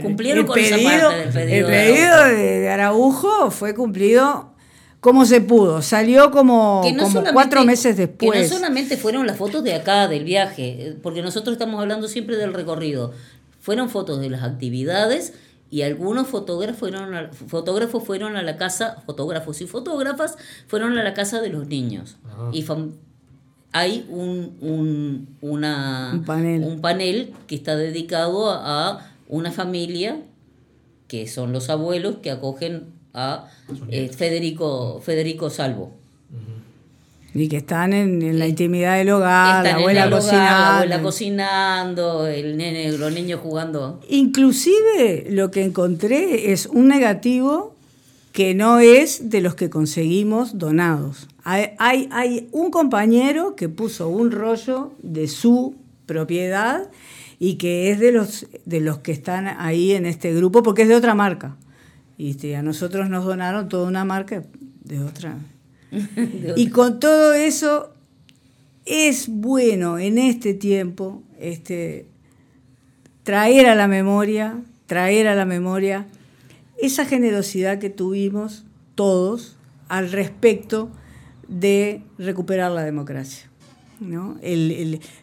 Cumplieron 0.03 0.45
con 0.45 0.59
esa 0.59 0.77
parte 0.77 1.17
del 1.17 1.33
pedido. 1.33 1.57
El 1.57 1.67
pedido 1.67 2.25
de, 2.25 2.69
Araujo 2.69 3.53
fue 3.53 3.77
cumplido 3.77 4.51
como 4.99 5.25
se 5.25 5.41
pudo. 5.41 5.81
Salió 5.81 6.33
como, 6.33 6.83
como 6.99 7.23
cuatro 7.33 7.65
meses 7.65 7.97
después. 7.97 8.33
Que 8.33 8.49
no 8.49 8.57
solamente 8.57 8.97
fueron 8.97 9.25
las 9.25 9.37
fotos 9.37 9.63
de 9.63 9.75
acá, 9.75 10.09
del 10.09 10.25
viaje, 10.25 10.97
porque 11.01 11.23
nosotros 11.23 11.53
estamos 11.53 11.81
hablando 11.81 12.09
siempre 12.09 12.35
del 12.37 12.53
recorrido. 12.53 13.13
Fueron 13.61 13.89
fotos 13.89 14.21
de 14.21 14.31
las 14.31 14.43
actividades 14.43 15.33
y 15.73 15.81
algunos 15.81 16.27
fotógrafos 16.29 16.79
fueron 16.79 17.15
a, 17.15 17.31
fotógrafos 17.33 18.05
fueron 18.05 18.37
a 18.37 18.43
la 18.43 18.59
casa, 18.59 19.03
fotógrafos 19.07 19.63
y 19.63 19.67
fotógrafas 19.67 20.37
fueron 20.67 20.99
a 20.99 21.03
la 21.03 21.15
casa 21.15 21.41
de 21.41 21.49
los 21.49 21.67
niños. 21.67 22.19
Y 22.53 22.63
hay 23.73 24.07
un, 24.11 24.59
un, 24.61 25.39
una, 25.41 26.23
panel. 26.27 26.63
un 26.63 26.83
panel 26.83 27.33
que 27.47 27.55
está 27.55 27.75
dedicado 27.75 28.51
a, 28.51 29.11
una 29.29 29.51
familia, 29.51 30.21
que 31.09 31.27
son 31.27 31.55
los 31.55 31.71
abuelos, 31.71 32.17
que 32.17 32.31
acogen 32.31 32.93
a 33.15 33.49
eh, 33.89 34.11
Federico, 34.11 35.01
Federico 35.01 35.49
Salvo. 35.49 35.95
Y 37.35 37.49
que 37.49 37.59
están 37.59 37.93
en, 37.93 38.39
la 38.39 38.47
intimidad 38.47 38.99
del 38.99 39.11
hogar, 39.11 39.65
la 39.65 39.77
abuela 39.77 40.11
cocinando. 40.11 40.45
la 40.45 40.77
abuela 40.77 41.03
cocinando, 41.03 42.27
el 42.27 42.57
nene, 42.57 42.93
los 42.93 43.13
niños 43.13 43.41
jugando. 43.41 44.01
Inclusive 44.09 45.27
lo 45.31 45.51
que 45.51 45.65
encontré 45.65 46.53
es 46.53 46.67
un 46.67 46.89
negativo 46.89 47.75
que 48.33 48.55
no 48.55 48.81
es 48.81 49.31
de 49.31 49.41
los 49.41 49.55
que 49.55 49.71
conseguimos 49.71 50.59
donados. 50.59 51.29
Hay, 51.45 51.71
hay, 51.79 52.09
hay 52.13 52.49
un 52.53 52.71
compañero 52.71 53.57
que 53.57 53.69
puso 53.69 54.09
un 54.09 54.31
rollo 54.31 54.93
de 55.03 55.29
su 55.29 55.75
propiedad 56.07 56.91
y 57.39 57.55
que 57.55 57.91
es 57.91 57.99
de 57.99 58.13
los, 58.13 58.47
de 58.65 58.81
los 58.81 58.99
que 58.99 59.13
están 59.13 59.49
ahí 59.49 59.93
en 59.93 60.07
este 60.07 60.33
grupo 60.35 60.63
porque 60.63 60.83
es 60.83 60.89
de 60.89 60.95
otra 60.95 61.15
marca. 61.15 61.57
Y 62.17 62.53
a 62.53 62.63
nosotros 62.63 63.11
nos 63.11 63.25
donaron 63.25 63.69
toda 63.69 63.89
una 63.89 64.05
marca 64.05 64.45
de 64.85 65.01
otra. 65.01 65.37
y 66.57 66.69
con 66.71 67.01
todo 67.01 67.35
eso, 67.35 67.93
es 68.85 69.29
bueno 69.29 69.99
en 69.99 70.19
este 70.19 70.55
tiempo 70.55 71.23
este, 71.39 72.07
traer 73.23 73.67
a 73.67 73.75
la 73.75 73.89
memoria, 73.89 74.61
traer 74.87 75.29
a 75.29 75.35
la 75.35 75.45
memoria 75.45 76.07
esa 76.81 77.05
generosidad 77.05 77.79
que 77.79 77.91
tuvimos 77.91 78.65
todos 78.95 79.57
al 79.89 80.11
respecto 80.11 80.91
de 81.49 82.03
recuperar 82.19 82.73
la 82.73 82.83
democracia. 82.83 83.49
¿no? 84.01 84.37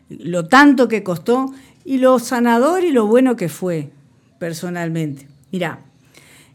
lo 0.07 0.45
tanto 0.47 0.87
que 0.87 1.03
costó 1.03 1.53
y 1.83 1.97
lo 1.97 2.17
sanador 2.17 2.85
y 2.85 2.91
lo 2.91 3.07
bueno 3.07 3.35
que 3.35 3.49
fue 3.49 3.89
personalmente. 4.37 5.27
Mirá, 5.51 5.81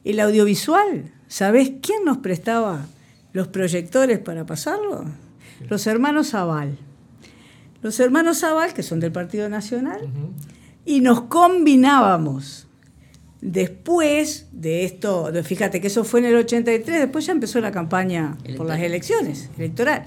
el 0.05 0.21
audiovisual, 0.21 1.13
¿sabés 1.29 1.73
quién 1.83 2.05
nos 2.07 2.19
prestaba 2.19 2.87
los 3.35 3.49
proyectores 3.49 4.19
para 4.21 4.47
pasarlo? 4.47 5.05
Los 5.69 5.87
hermanos 5.87 6.31
Zaval. 6.31 6.79
Los 7.83 8.01
hermanos 8.01 8.41
Zaval, 8.41 8.73
que 8.73 8.83
son 8.83 9.01
del 9.01 9.13
Partido 9.13 9.51
Nacional, 9.51 10.01
y 10.87 11.03
nos 11.03 11.23
combinábamos. 11.23 12.67
Después 13.43 14.47
de 14.53 14.85
esto, 14.85 15.31
fíjate 15.43 15.83
que 15.83 15.89
eso 15.89 16.05
fue 16.05 16.21
en 16.21 16.27
el 16.27 16.37
83, 16.37 17.01
después 17.01 17.27
ya 17.27 17.33
empezó 17.33 17.61
la 17.61 17.73
campaña 17.73 18.39
por 18.57 18.67
las 18.67 18.81
elecciones, 18.81 19.51
electoral. 19.59 20.05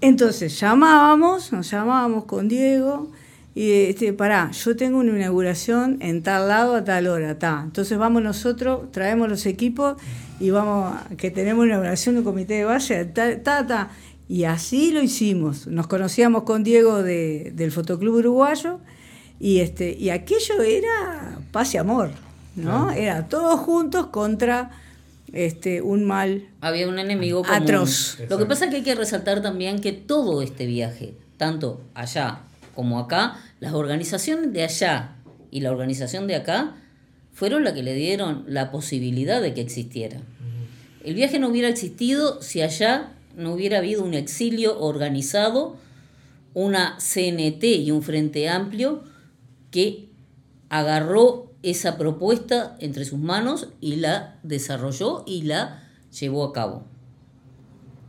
Entonces 0.00 0.58
llamábamos, 0.58 1.52
nos 1.52 1.70
llamábamos 1.70 2.24
con 2.24 2.48
Diego, 2.48 3.10
y 3.54 3.70
este, 3.70 4.12
pará, 4.12 4.50
yo 4.52 4.76
tengo 4.76 4.98
una 4.98 5.10
inauguración 5.10 5.98
en 6.00 6.22
tal 6.22 6.48
lado 6.48 6.74
a 6.74 6.84
tal 6.84 7.06
hora, 7.06 7.32
está. 7.32 7.62
Entonces 7.64 7.98
vamos 7.98 8.22
nosotros, 8.22 8.90
traemos 8.92 9.28
los 9.28 9.44
equipos 9.46 9.96
y 10.40 10.50
vamos, 10.50 10.96
que 11.16 11.30
tenemos 11.30 11.62
una 11.62 11.72
inauguración 11.72 12.14
de 12.16 12.20
un 12.20 12.24
comité 12.24 12.54
de 12.54 12.64
base, 12.64 13.04
ta, 13.04 13.42
ta, 13.42 13.66
ta. 13.66 13.90
Y 14.28 14.44
así 14.44 14.90
lo 14.90 15.02
hicimos. 15.02 15.66
Nos 15.66 15.86
conocíamos 15.86 16.44
con 16.44 16.64
Diego 16.64 17.02
de, 17.02 17.52
del 17.54 17.70
Fotoclub 17.70 18.14
Uruguayo 18.16 18.80
y, 19.38 19.60
este, 19.60 19.92
y 19.92 20.10
aquello 20.10 20.62
era 20.62 21.38
paz 21.52 21.74
y 21.74 21.78
amor, 21.78 22.10
¿no? 22.56 22.90
Era 22.90 23.28
todos 23.28 23.60
juntos 23.60 24.06
contra 24.06 24.70
este, 25.32 25.82
un 25.82 26.04
mal 26.04 26.48
Había 26.60 26.88
un 26.88 26.98
enemigo 26.98 27.42
atroz. 27.50 28.18
Lo 28.28 28.38
que 28.38 28.46
pasa 28.46 28.64
es 28.64 28.70
que 28.70 28.76
hay 28.78 28.82
que 28.82 28.94
resaltar 28.94 29.42
también 29.42 29.80
que 29.80 29.92
todo 29.92 30.42
este 30.42 30.66
viaje, 30.66 31.14
tanto 31.36 31.82
allá 31.94 32.40
como 32.74 32.98
acá, 32.98 33.36
las 33.60 33.74
organizaciones 33.74 34.52
de 34.52 34.64
allá 34.64 35.16
y 35.50 35.60
la 35.60 35.70
organización 35.70 36.26
de 36.26 36.36
acá 36.36 36.74
fueron 37.34 37.64
las 37.64 37.74
que 37.74 37.82
le 37.82 37.94
dieron 37.94 38.44
la 38.46 38.70
posibilidad 38.70 39.42
de 39.42 39.52
que 39.52 39.60
existiera. 39.60 40.22
El 41.04 41.14
viaje 41.14 41.38
no 41.38 41.48
hubiera 41.48 41.68
existido 41.68 42.40
si 42.40 42.62
allá 42.62 43.12
no 43.36 43.52
hubiera 43.52 43.78
habido 43.78 44.02
un 44.02 44.14
exilio 44.14 44.80
organizado, 44.80 45.76
una 46.54 46.96
CNT 46.98 47.64
y 47.64 47.90
un 47.90 48.02
Frente 48.02 48.48
Amplio 48.48 49.02
que 49.70 50.08
agarró 50.68 51.52
esa 51.62 51.98
propuesta 51.98 52.76
entre 52.78 53.04
sus 53.04 53.18
manos 53.18 53.68
y 53.80 53.96
la 53.96 54.38
desarrolló 54.44 55.24
y 55.26 55.42
la 55.42 55.82
llevó 56.18 56.44
a 56.44 56.52
cabo. 56.52 56.84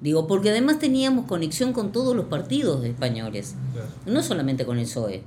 Digo, 0.02 0.28
porque 0.28 0.52
además 0.52 0.78
teníamos 0.78 1.26
conexión 1.26 1.74
con 1.74 1.92
todos 1.92 2.16
los 2.16 2.26
partidos 2.26 2.86
españoles, 2.86 3.56
no 4.06 4.22
solamente 4.22 4.66
con 4.66 4.78
el 4.78 4.86
PSOE. 4.86 5.24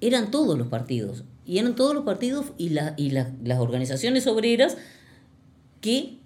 Eran 0.00 0.30
todos 0.30 0.58
los 0.58 0.68
partidos, 0.68 1.24
y 1.48 1.58
eran 1.58 1.74
todos 1.74 1.94
los 1.94 2.04
partidos 2.04 2.52
y, 2.58 2.76
y 2.98 3.10
las 3.10 3.58
organizaciones 3.58 4.26
obreras 4.26 4.76
que, 5.80 6.18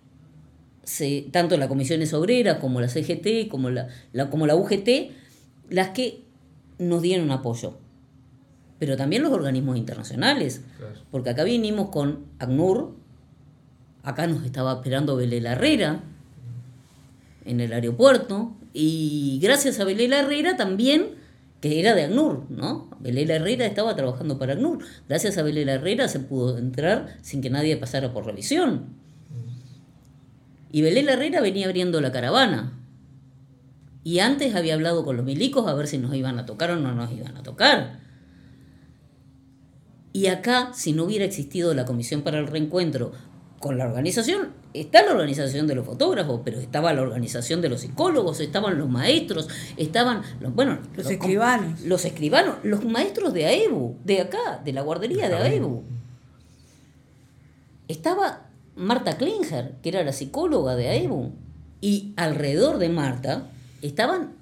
se, 0.83 1.29
tanto 1.31 1.57
la 1.57 1.69
Comisiones 1.69 2.13
Obreras 2.13 2.59
como 2.59 2.81
la 2.81 2.89
CGT, 2.89 3.49
como 3.49 3.71
la, 3.71 3.87
como 4.31 4.49
la 4.49 4.57
UGT, 4.57 5.13
las 5.71 5.91
que 5.91 6.25
nos 6.81 7.03
dieron 7.03 7.31
apoyo. 7.31 7.79
Pero 8.81 8.97
también 8.97 9.23
los 9.23 9.31
organismos 9.31 9.77
internacionales, 9.77 10.63
porque 11.13 11.31
acá 11.31 11.45
vinimos 11.45 11.91
con 11.91 12.25
ACNUR, 12.41 12.97
acá 14.03 14.27
nos 14.27 14.45
estaba 14.45 14.73
esperando 14.73 15.15
Belela 15.15 15.53
Herrera, 15.53 16.03
en 17.45 17.61
el 17.61 17.73
aeropuerto 17.73 18.57
y 18.73 19.39
gracias 19.41 19.79
a 19.79 19.85
Belela 19.85 20.19
Herrera 20.19 20.57
también, 20.57 21.22
que 21.63 21.79
era 21.79 21.95
de 21.95 22.03
ACNUR, 22.03 22.51
¿no? 22.51 22.91
Belela 22.99 23.37
Herrera 23.37 23.65
estaba 23.67 23.95
trabajando 23.95 24.37
para 24.37 24.55
ACNUR. 24.55 24.85
Gracias 25.09 25.39
a 25.39 25.45
Belela 25.45 25.75
Herrera 25.75 26.09
se 26.09 26.19
pudo 26.19 26.59
entrar 26.59 27.17
sin 27.23 27.41
que 27.41 27.51
nadie 27.51 27.77
pasara 27.77 28.13
por 28.13 28.27
revisión. 28.27 28.87
Y 30.73 30.83
Belela 30.83 31.13
Herrera 31.13 31.41
venía 31.41 31.67
abriendo 31.67 32.01
la 32.01 32.11
caravana. 32.11 32.73
Y 34.03 34.19
antes 34.19 34.57
había 34.57 34.75
hablado 34.75 35.05
con 35.05 35.17
los 35.17 35.25
milicos 35.25 35.69
a 35.69 35.75
ver 35.75 35.87
si 35.87 35.99
nos 35.99 36.13
iban 36.17 36.41
a 36.41 36.47
tocar 36.47 36.73
o 36.73 36.77
no 36.77 36.97
nos 36.97 37.13
iban 37.13 37.37
a 37.37 37.45
tocar. 37.45 38.01
Y 40.13 40.27
acá, 40.27 40.73
si 40.75 40.93
no 40.93 41.05
hubiera 41.05 41.25
existido 41.25 41.75
la 41.75 41.85
Comisión 41.85 42.23
para 42.23 42.41
el 42.41 42.49
Reencuentro 42.49 43.13
con 43.61 43.79
la 43.79 43.85
organización, 43.85 44.49
está 44.75 45.03
la 45.03 45.13
organización 45.13 45.67
de 45.67 45.75
los 45.75 45.85
fotógrafos, 45.85 46.41
pero 46.45 46.59
estaba 46.59 46.93
la 46.93 47.03
organización 47.03 47.61
de 47.61 47.69
los 47.69 47.83
psicólogos, 47.83 48.41
estaban 48.41 48.79
los 48.79 48.89
maestros, 48.89 49.49
estaban 49.77 50.23
los, 50.41 50.55
bueno, 50.55 50.79
los, 50.97 51.11
escribanos. 51.11 51.83
Los 51.83 52.05
escribanos, 52.05 52.57
los 52.63 52.85
maestros 52.85 53.35
de 53.35 53.47
AEBU, 53.47 53.97
de 54.05 54.21
acá, 54.21 54.61
de 54.65 54.73
la 54.73 54.83
guardería 54.83 55.29
de 55.29 55.37
AEBU. 55.37 55.83
Estaba 57.89 58.49
Marta 58.75 59.19
Klinger, 59.19 59.77
que 59.83 59.91
era 59.91 60.03
la 60.05 60.13
psicóloga 60.13 60.77
de 60.77 60.89
AEBU, 60.89 61.33
y 61.81 62.15
alrededor 62.17 62.79
de 62.79 62.89
Marta 62.89 63.51
estaban 63.83 64.35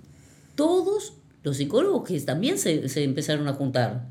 todos 0.54 1.14
los 1.42 1.56
psicólogos 1.56 2.06
que 2.06 2.20
también 2.20 2.58
se, 2.58 2.88
se 2.88 3.02
empezaron 3.02 3.48
a 3.48 3.54
juntar. 3.54 4.06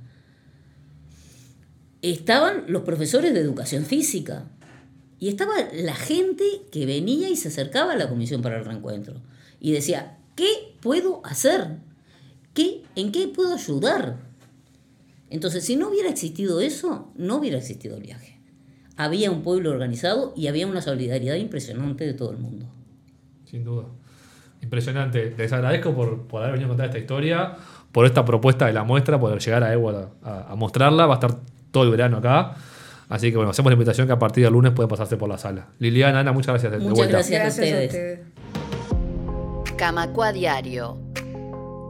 Estaban 2.01 2.63
los 2.67 2.83
profesores 2.83 3.33
de 3.33 3.39
educación 3.39 3.85
física, 3.85 4.45
y 5.19 5.27
estaba 5.27 5.53
la 5.73 5.95
gente 5.95 6.43
que 6.71 6.85
venía 6.85 7.29
y 7.29 7.35
se 7.35 7.49
acercaba 7.49 7.93
a 7.93 7.97
la 7.97 8.07
Comisión 8.07 8.41
para 8.41 8.57
el 8.57 8.65
Reencuentro 8.65 9.15
y 9.59 9.73
decía, 9.73 10.17
¿qué 10.35 10.75
puedo 10.79 11.21
hacer? 11.25 11.77
¿Qué, 12.53 12.83
¿En 12.95 13.11
qué 13.11 13.27
puedo 13.27 13.53
ayudar? 13.53 14.17
Entonces, 15.29 15.65
si 15.65 15.75
no 15.75 15.89
hubiera 15.89 16.09
existido 16.09 16.61
eso, 16.61 17.11
no 17.15 17.35
hubiera 17.35 17.57
existido 17.57 17.97
el 17.97 18.03
viaje. 18.03 18.39
Había 18.95 19.29
un 19.29 19.43
pueblo 19.43 19.71
organizado 19.71 20.33
y 20.35 20.47
había 20.47 20.67
una 20.67 20.81
solidaridad 20.81 21.35
impresionante 21.35 22.05
de 22.05 22.13
todo 22.13 22.31
el 22.31 22.37
mundo. 22.37 22.65
Sin 23.45 23.63
duda. 23.63 23.85
Impresionante. 24.61 25.33
Les 25.37 25.51
agradezco 25.53 25.93
por, 25.93 26.27
por 26.27 26.41
haber 26.41 26.53
venido 26.53 26.67
a 26.67 26.69
contar 26.69 26.87
esta 26.87 26.99
historia, 26.99 27.55
por 27.91 28.05
esta 28.05 28.25
propuesta 28.25 28.65
de 28.65 28.73
la 28.73 28.83
muestra, 28.83 29.19
por 29.19 29.37
llegar 29.39 29.63
a 29.63 29.73
Evo 29.73 29.89
a 30.23 30.55
mostrarla. 30.55 31.05
Va 31.05 31.15
a 31.15 31.17
estar 31.17 31.39
todo 31.71 31.83
el 31.83 31.91
verano 31.91 32.17
acá. 32.17 32.55
Así 33.09 33.31
que 33.31 33.37
bueno, 33.37 33.49
hacemos 33.49 33.71
la 33.71 33.73
invitación 33.73 34.05
que 34.05 34.13
a 34.13 34.19
partir 34.19 34.43
del 34.43 34.53
lunes 34.53 34.71
pueden 34.71 34.87
pasarse 34.87 35.17
por 35.17 35.27
la 35.27 35.39
sala. 35.39 35.69
Liliana, 35.79 36.19
Ana, 36.19 36.31
muchas 36.31 36.53
gracias. 36.53 36.71
De, 36.71 36.77
muchas 36.77 37.09
gracias, 37.09 37.43
a 37.43 37.47
ustedes. 37.49 38.19
Camacua 39.75 40.31
Diario. 40.31 40.97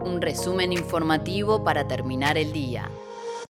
Un 0.01 0.21
resumen 0.21 0.71
informativo 0.71 1.63
para 1.65 1.88
terminar 1.88 2.38
el 2.38 2.53
día. 2.53 2.89